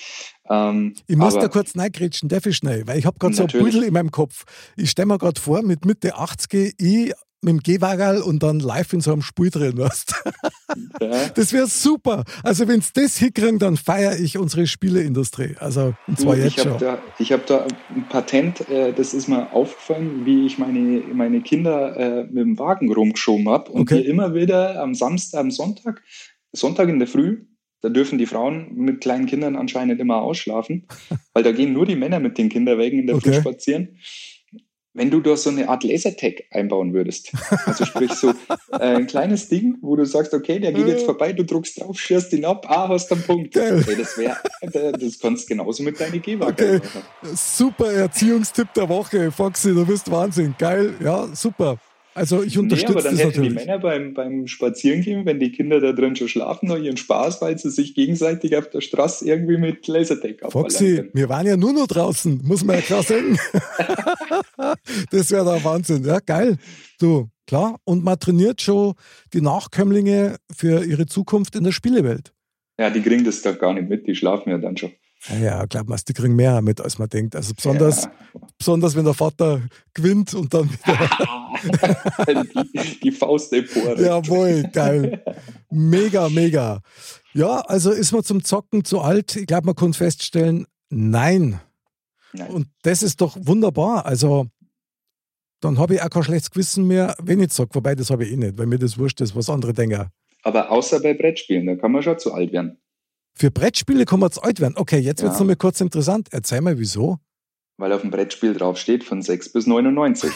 Ähm, 0.48 0.94
ich 1.06 1.16
muss 1.16 1.34
da 1.34 1.48
kurz 1.48 1.76
reingrätschen, 1.76 2.28
darf 2.28 2.46
ich 2.46 2.56
schnell, 2.56 2.86
weil 2.86 2.98
ich 2.98 3.06
habe 3.06 3.18
gerade 3.18 3.34
so 3.34 3.42
ein 3.42 3.48
Büdel 3.48 3.82
in 3.82 3.92
meinem 3.92 4.10
Kopf. 4.10 4.44
Ich 4.76 4.90
stelle 4.90 5.06
mir 5.06 5.18
gerade 5.18 5.40
vor, 5.40 5.62
mit 5.62 5.84
Mitte 5.84 6.16
80 6.16 6.74
ich 6.78 7.12
mit 7.42 7.52
dem 7.52 7.60
Gehwagerl 7.60 8.22
und 8.22 8.42
dann 8.42 8.60
live 8.60 8.92
in 8.92 9.00
so 9.00 9.12
einem 9.12 9.22
Spiel 9.22 9.50
drin 9.50 9.76
wirst. 9.76 10.14
Ja. 11.00 11.28
Das 11.34 11.52
wäre 11.52 11.66
super. 11.66 12.24
Also 12.42 12.68
wenn 12.68 12.80
es 12.80 12.92
das 12.92 13.16
hinkriegen, 13.18 13.58
dann 13.58 13.76
feiere 13.76 14.18
ich 14.18 14.38
unsere 14.38 14.66
Spieleindustrie. 14.66 15.54
Also 15.58 15.94
und 16.06 16.18
zwar 16.18 16.36
du, 16.36 16.42
jetzt 16.42 16.56
ich 16.56 16.62
schon. 16.62 16.78
Da, 16.78 16.98
ich 17.18 17.32
habe 17.32 17.42
da 17.46 17.66
ein 17.94 18.08
Patent, 18.08 18.68
äh, 18.68 18.92
das 18.92 19.14
ist 19.14 19.28
mir 19.28 19.52
aufgefallen, 19.52 20.26
wie 20.26 20.46
ich 20.46 20.58
meine, 20.58 21.02
meine 21.12 21.40
Kinder 21.42 21.96
äh, 21.96 22.24
mit 22.24 22.38
dem 22.38 22.58
Wagen 22.58 22.92
rumgeschoben 22.92 23.48
habe 23.48 23.70
und 23.72 23.82
okay. 23.82 24.00
immer 24.00 24.34
wieder 24.34 24.82
am 24.82 24.94
Samstag, 24.94 25.40
am 25.40 25.50
Sonntag, 25.50 26.02
Sonntag 26.52 26.88
in 26.88 26.98
der 26.98 27.08
Früh, 27.08 27.44
da 27.82 27.88
dürfen 27.88 28.18
die 28.18 28.26
Frauen 28.26 28.74
mit 28.74 29.00
kleinen 29.00 29.26
Kindern 29.26 29.56
anscheinend 29.56 30.00
immer 30.00 30.16
ausschlafen, 30.16 30.86
weil 31.32 31.42
da 31.42 31.52
gehen 31.52 31.72
nur 31.72 31.86
die 31.86 31.96
Männer 31.96 32.20
mit 32.20 32.38
den 32.38 32.48
Kinderwägen 32.48 33.00
in 33.00 33.06
der 33.06 33.16
okay. 33.16 33.34
Früh 33.34 33.40
spazieren 33.40 33.98
wenn 34.96 35.10
du 35.10 35.20
da 35.20 35.36
so 35.36 35.50
eine 35.50 35.68
Art 35.68 35.84
Lasertag 35.84 36.44
einbauen 36.50 36.94
würdest. 36.94 37.30
Also 37.66 37.84
sprich 37.84 38.12
so 38.12 38.30
äh, 38.72 38.76
ein 38.78 39.06
kleines 39.06 39.48
Ding, 39.48 39.76
wo 39.82 39.94
du 39.94 40.06
sagst, 40.06 40.32
okay, 40.32 40.58
der 40.58 40.72
geht 40.72 40.88
jetzt 40.88 41.04
vorbei, 41.04 41.32
du 41.32 41.44
druckst 41.44 41.80
drauf, 41.80 41.98
schierst 42.00 42.32
ihn 42.32 42.44
ab, 42.44 42.66
ah, 42.68 42.88
hast 42.88 43.12
einen 43.12 43.22
Punkt. 43.22 43.52
Geil. 43.52 43.80
Okay, 43.80 43.96
das 43.98 44.16
wäre, 44.16 44.36
das 44.92 45.18
kannst 45.20 45.44
du 45.44 45.54
genauso 45.54 45.82
mit 45.82 46.00
deinen 46.00 46.22
Gehwagen 46.22 46.52
okay. 46.52 46.78
machen. 46.78 47.36
Super 47.36 47.92
Erziehungstipp 47.92 48.72
der 48.74 48.88
Woche, 48.88 49.30
Foxy, 49.30 49.74
du 49.74 49.84
bist 49.84 50.10
Wahnsinn. 50.10 50.54
Geil, 50.58 50.94
ja, 51.02 51.28
super. 51.34 51.78
Also 52.16 52.42
ich 52.42 52.56
unterstütze 52.56 52.92
nee, 52.94 52.98
aber 52.98 53.08
dann 53.10 53.16
hätten 53.18 53.42
die 53.42 53.50
Männer 53.50 53.78
beim, 53.78 54.14
beim 54.14 54.46
Spazierengehen, 54.46 55.26
wenn 55.26 55.38
die 55.38 55.52
Kinder 55.52 55.82
da 55.82 55.92
drin 55.92 56.16
schon 56.16 56.28
schlafen, 56.28 56.66
noch 56.66 56.78
ihren 56.78 56.96
Spaß, 56.96 57.42
weil 57.42 57.58
sie 57.58 57.68
sich 57.68 57.94
gegenseitig 57.94 58.56
auf 58.56 58.70
der 58.70 58.80
Straße 58.80 59.26
irgendwie 59.28 59.58
mit 59.58 59.86
Lasertag 59.86 60.36
Foxy, 60.50 61.10
wir 61.12 61.28
waren 61.28 61.46
ja 61.46 61.58
nur 61.58 61.74
noch 61.74 61.86
draußen, 61.86 62.40
muss 62.42 62.64
man 62.64 62.76
ja 62.76 62.82
klar 62.82 63.02
sagen. 63.02 63.38
das 65.10 65.30
wäre 65.30 65.44
der 65.44 65.62
Wahnsinn. 65.62 66.04
Ja, 66.04 66.20
geil. 66.20 66.56
Du, 66.98 67.28
klar. 67.46 67.78
Und 67.84 68.02
man 68.02 68.18
trainiert 68.18 68.62
schon 68.62 68.94
die 69.34 69.42
Nachkömmlinge 69.42 70.36
für 70.50 70.86
ihre 70.86 71.04
Zukunft 71.04 71.54
in 71.54 71.64
der 71.64 71.72
Spielewelt. 71.72 72.32
Ja, 72.78 72.88
die 72.88 73.02
kriegen 73.02 73.24
das 73.24 73.42
doch 73.42 73.58
gar 73.58 73.74
nicht 73.74 73.90
mit, 73.90 74.06
die 74.06 74.14
schlafen 74.14 74.48
ja 74.48 74.56
dann 74.56 74.78
schon. 74.78 74.92
Ja, 75.28 75.64
glaubt 75.66 75.88
man, 75.88 75.98
die 76.06 76.12
kriegen 76.12 76.36
mehr 76.36 76.62
mit, 76.62 76.80
als 76.80 76.98
man 76.98 77.08
denkt. 77.08 77.34
Also 77.34 77.54
besonders, 77.54 78.04
ja. 78.04 78.12
besonders 78.58 78.94
wenn 78.94 79.04
der 79.04 79.14
Vater 79.14 79.62
gewinnt 79.92 80.34
und 80.34 80.54
dann 80.54 80.70
wieder. 80.70 82.64
die, 82.72 83.00
die 83.02 83.12
Faust 83.12 83.52
empor. 83.52 83.98
Jawohl, 83.98 84.64
geil. 84.72 85.22
Mega, 85.70 86.28
mega. 86.28 86.80
Ja, 87.32 87.60
also 87.60 87.90
ist 87.90 88.12
man 88.12 88.22
zum 88.22 88.44
Zocken 88.44 88.84
zu 88.84 89.00
alt? 89.00 89.36
Ich 89.36 89.46
glaube, 89.46 89.66
man 89.66 89.74
kann 89.74 89.92
feststellen, 89.92 90.66
nein. 90.90 91.60
nein. 92.32 92.50
Und 92.50 92.68
das 92.82 93.02
ist 93.02 93.20
doch 93.20 93.36
wunderbar. 93.40 94.06
Also 94.06 94.46
dann 95.60 95.78
habe 95.78 95.94
ich 95.94 96.02
auch 96.02 96.10
kein 96.10 96.22
schlechtes 96.22 96.50
Gewissen 96.50 96.86
mehr, 96.86 97.16
wenn 97.20 97.40
ich 97.40 97.50
zocke. 97.50 97.74
Wobei, 97.74 97.94
das 97.94 98.10
habe 98.10 98.24
ich 98.24 98.32
eh 98.32 98.36
nicht, 98.36 98.58
weil 98.58 98.66
mir 98.66 98.78
das 98.78 98.98
wurscht 98.98 99.20
ist, 99.20 99.34
was 99.34 99.50
andere 99.50 99.72
denken. 99.72 100.06
Aber 100.42 100.70
außer 100.70 101.00
bei 101.00 101.14
Brettspielen, 101.14 101.66
da 101.66 101.74
kann 101.74 101.90
man 101.92 102.02
schon 102.02 102.18
zu 102.18 102.32
alt 102.32 102.52
werden. 102.52 102.78
Für 103.38 103.50
Brettspiele 103.50 104.06
kann 104.06 104.20
man 104.20 104.30
zu 104.30 104.42
alt 104.42 104.60
werden. 104.60 104.74
Okay, 104.76 104.98
jetzt 104.98 105.22
wird 105.22 105.32
es 105.32 105.38
ja. 105.38 105.42
nochmal 105.42 105.56
kurz 105.56 105.80
interessant. 105.80 106.28
Erzähl 106.30 106.62
mal, 106.62 106.78
wieso? 106.78 107.18
Weil 107.76 107.92
auf 107.92 108.00
dem 108.00 108.10
Brettspiel 108.10 108.54
draufsteht 108.54 109.04
von 109.04 109.20
6 109.20 109.52
bis 109.52 109.66
99. 109.66 110.32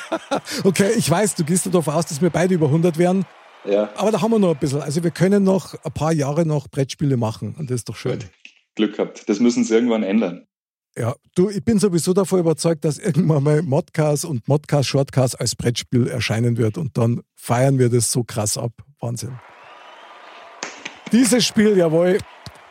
okay, 0.64 0.90
ich 0.96 1.10
weiß, 1.10 1.34
du 1.36 1.44
gehst 1.44 1.66
davon 1.72 1.94
aus, 1.94 2.04
dass 2.04 2.20
wir 2.20 2.28
beide 2.28 2.54
über 2.54 2.66
100 2.66 2.98
werden. 2.98 3.24
Ja. 3.64 3.88
Aber 3.96 4.12
da 4.12 4.20
haben 4.20 4.30
wir 4.30 4.38
noch 4.38 4.50
ein 4.50 4.58
bisschen. 4.58 4.82
Also 4.82 5.02
wir 5.02 5.10
können 5.10 5.42
noch 5.42 5.74
ein 5.82 5.92
paar 5.92 6.12
Jahre 6.12 6.44
noch 6.44 6.68
Brettspiele 6.68 7.16
machen 7.16 7.54
und 7.58 7.70
das 7.70 7.76
ist 7.76 7.88
doch 7.88 7.96
schön. 7.96 8.18
Gut. 8.18 8.30
Glück 8.74 8.96
gehabt. 8.96 9.26
Das 9.28 9.40
müssen 9.40 9.64
sie 9.64 9.74
irgendwann 9.74 10.02
ändern. 10.02 10.46
Ja, 10.98 11.14
du, 11.34 11.48
ich 11.48 11.64
bin 11.64 11.78
sowieso 11.78 12.12
davon 12.12 12.40
überzeugt, 12.40 12.84
dass 12.84 12.98
irgendwann 12.98 13.42
mal 13.42 13.62
Modcast 13.62 14.24
und 14.26 14.46
Modcast 14.46 14.88
Shortcast 14.88 15.40
als 15.40 15.54
Brettspiel 15.54 16.06
erscheinen 16.06 16.58
wird 16.58 16.78
und 16.78 16.96
dann 16.96 17.22
feiern 17.34 17.78
wir 17.78 17.88
das 17.88 18.12
so 18.12 18.22
krass 18.22 18.56
ab. 18.56 18.72
Wahnsinn. 19.00 19.38
Dieses 21.12 21.46
Spiel, 21.46 21.76
jawohl, 21.76 22.18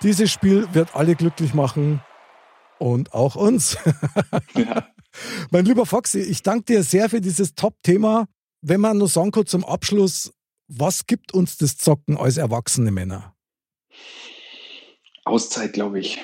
dieses 0.03 0.31
Spiel 0.31 0.67
wird 0.73 0.93
alle 0.95 1.15
glücklich 1.15 1.53
machen 1.53 2.01
und 2.79 3.13
auch 3.13 3.35
uns. 3.35 3.77
Ja. 4.53 4.89
mein 5.49 5.63
lieber 5.63 5.85
Foxy, 5.85 6.19
ich 6.19 6.43
danke 6.43 6.65
dir 6.65 6.83
sehr 6.83 7.09
für 7.09 7.21
dieses 7.21 7.55
Top-Thema. 7.55 8.27
Wenn 8.61 8.81
man 8.81 8.97
nur 8.97 9.07
sagen 9.07 9.31
kann 9.31 9.45
zum 9.45 9.63
Abschluss, 9.63 10.33
was 10.67 11.07
gibt 11.07 11.33
uns 11.33 11.57
das 11.57 11.77
Zocken 11.77 12.17
als 12.17 12.35
erwachsene 12.35 12.91
Männer? 12.91 13.33
Auszeit, 15.23 15.71
glaube 15.71 15.99
ich. 15.99 16.19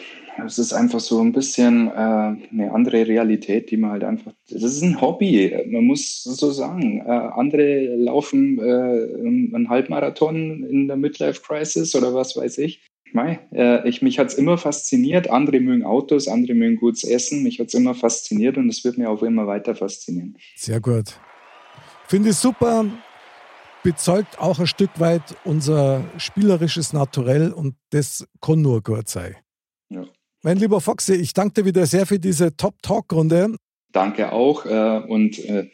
Es 0.45 0.57
ist 0.57 0.73
einfach 0.73 0.99
so 0.99 1.19
ein 1.19 1.31
bisschen 1.31 1.87
äh, 1.87 1.91
eine 1.91 2.71
andere 2.73 3.07
Realität, 3.07 3.71
die 3.71 3.77
man 3.77 3.91
halt 3.91 4.03
einfach, 4.03 4.33
das 4.49 4.63
ist 4.63 4.81
ein 4.81 4.99
Hobby, 5.01 5.55
man 5.67 5.85
muss 5.85 6.23
so 6.23 6.51
sagen. 6.51 7.03
Äh, 7.05 7.09
andere 7.09 7.95
laufen 7.95 8.59
äh, 8.59 8.61
einen 8.61 9.69
Halbmarathon 9.69 10.63
in 10.63 10.87
der 10.87 10.97
Midlife 10.97 11.41
Crisis 11.41 11.95
oder 11.95 12.13
was 12.13 12.35
weiß 12.35 12.57
ich. 12.59 12.81
Mei, 13.13 13.39
äh, 13.53 13.87
ich, 13.87 14.01
mich 14.01 14.19
hat 14.19 14.27
es 14.27 14.35
immer 14.35 14.57
fasziniert. 14.57 15.29
Andere 15.29 15.59
mögen 15.59 15.83
Autos, 15.83 16.27
andere 16.27 16.53
mögen 16.53 16.77
gutes 16.77 17.03
Essen. 17.03 17.43
Mich 17.43 17.59
hat 17.59 17.67
es 17.67 17.73
immer 17.73 17.93
fasziniert 17.93 18.57
und 18.57 18.69
es 18.69 18.83
wird 18.85 18.97
mir 18.97 19.09
auch 19.09 19.21
immer 19.21 19.47
weiter 19.47 19.75
faszinieren. 19.75 20.37
Sehr 20.55 20.79
gut. 20.79 21.19
Finde 22.07 22.29
ich 22.29 22.37
super. 22.37 22.85
Bezeugt 23.83 24.39
auch 24.39 24.59
ein 24.59 24.67
Stück 24.67 24.91
weit 24.99 25.23
unser 25.43 26.03
spielerisches 26.17 26.93
Naturell 26.93 27.51
und 27.51 27.75
das 27.89 28.27
kann 28.39 28.61
nur 28.61 28.81
gut 28.81 29.09
sein. 29.09 29.35
Mein 30.43 30.57
lieber 30.57 30.81
Foxy, 30.81 31.13
ich 31.13 31.33
danke 31.33 31.61
dir 31.61 31.65
wieder 31.65 31.85
sehr 31.85 32.07
für 32.07 32.17
diese 32.17 32.55
Top-Talk-Runde. 32.57 33.55
Danke 33.91 34.31
auch 34.31 34.65
äh, 34.65 35.01
und 35.07 35.37
äh, 35.37 35.69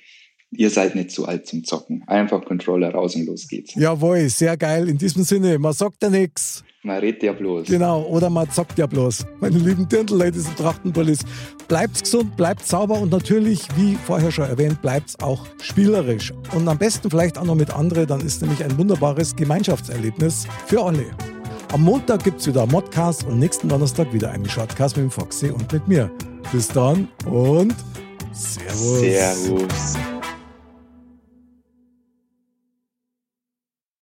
ihr 0.52 0.70
seid 0.70 0.94
nicht 0.94 1.12
zu 1.12 1.26
alt 1.26 1.48
zum 1.48 1.64
Zocken. 1.64 2.04
Einfach 2.06 2.44
Controller 2.44 2.92
raus 2.92 3.16
und 3.16 3.28
los 3.28 3.48
geht's. 3.48 3.76
Jawohl, 3.76 4.28
sehr 4.28 4.58
geil. 4.58 4.90
In 4.90 4.98
diesem 4.98 5.24
Sinne, 5.24 5.58
man 5.58 5.72
sagt 5.72 6.04
ja 6.04 6.10
nichts. 6.10 6.66
Man 6.84 6.98
redet 7.00 7.24
ja 7.24 7.32
bloß. 7.32 7.68
Genau, 7.68 8.04
oder 8.08 8.30
man 8.30 8.52
zockt 8.52 8.78
ja 8.78 8.88
bloß. 8.88 9.26
Meine 9.40 9.58
lieben 9.58 9.88
Dirndl-Ladies 9.88 10.50
und 10.50 10.58
Trachtenpolice, 10.58 11.24
bleibt 11.70 12.02
gesund, 12.04 12.36
bleibt 12.36 12.66
sauber 12.66 13.00
und 13.00 13.12
natürlich, 13.12 13.68
wie 13.78 13.96
vorher 13.96 14.32
schon 14.32 14.50
erwähnt, 14.50 14.82
bleibt 14.82 15.24
auch 15.24 15.46
spielerisch. 15.62 16.34
Und 16.54 16.68
am 16.68 16.78
besten 16.78 17.10
vielleicht 17.10 17.38
auch 17.38 17.46
noch 17.46 17.56
mit 17.56 17.74
anderen, 17.74 18.08
dann 18.08 18.20
ist 18.20 18.42
nämlich 18.42 18.62
ein 18.66 18.78
wunderbares 18.78 19.34
Gemeinschaftserlebnis 19.34 20.46
für 20.66 20.84
alle. 20.84 21.06
Am 21.74 21.84
Montag 21.84 22.24
gibt 22.24 22.40
es 22.40 22.48
wieder 22.48 22.64
einen 22.64 22.72
Modcast 22.72 23.26
und 23.26 23.40
nächsten 23.40 23.68
Donnerstag 23.68 24.12
wieder 24.14 24.32
einen 24.32 24.48
Shortcast 24.48 24.96
mit 24.96 25.04
dem 25.04 25.12
Foxy 25.12 25.50
und 25.50 25.72
mit 25.72 25.88
mir. 25.88 26.10
Bis 26.52 26.70
dann 26.70 27.10
und 27.26 27.76
Servus. 28.32 29.00
Servus. 29.00 30.17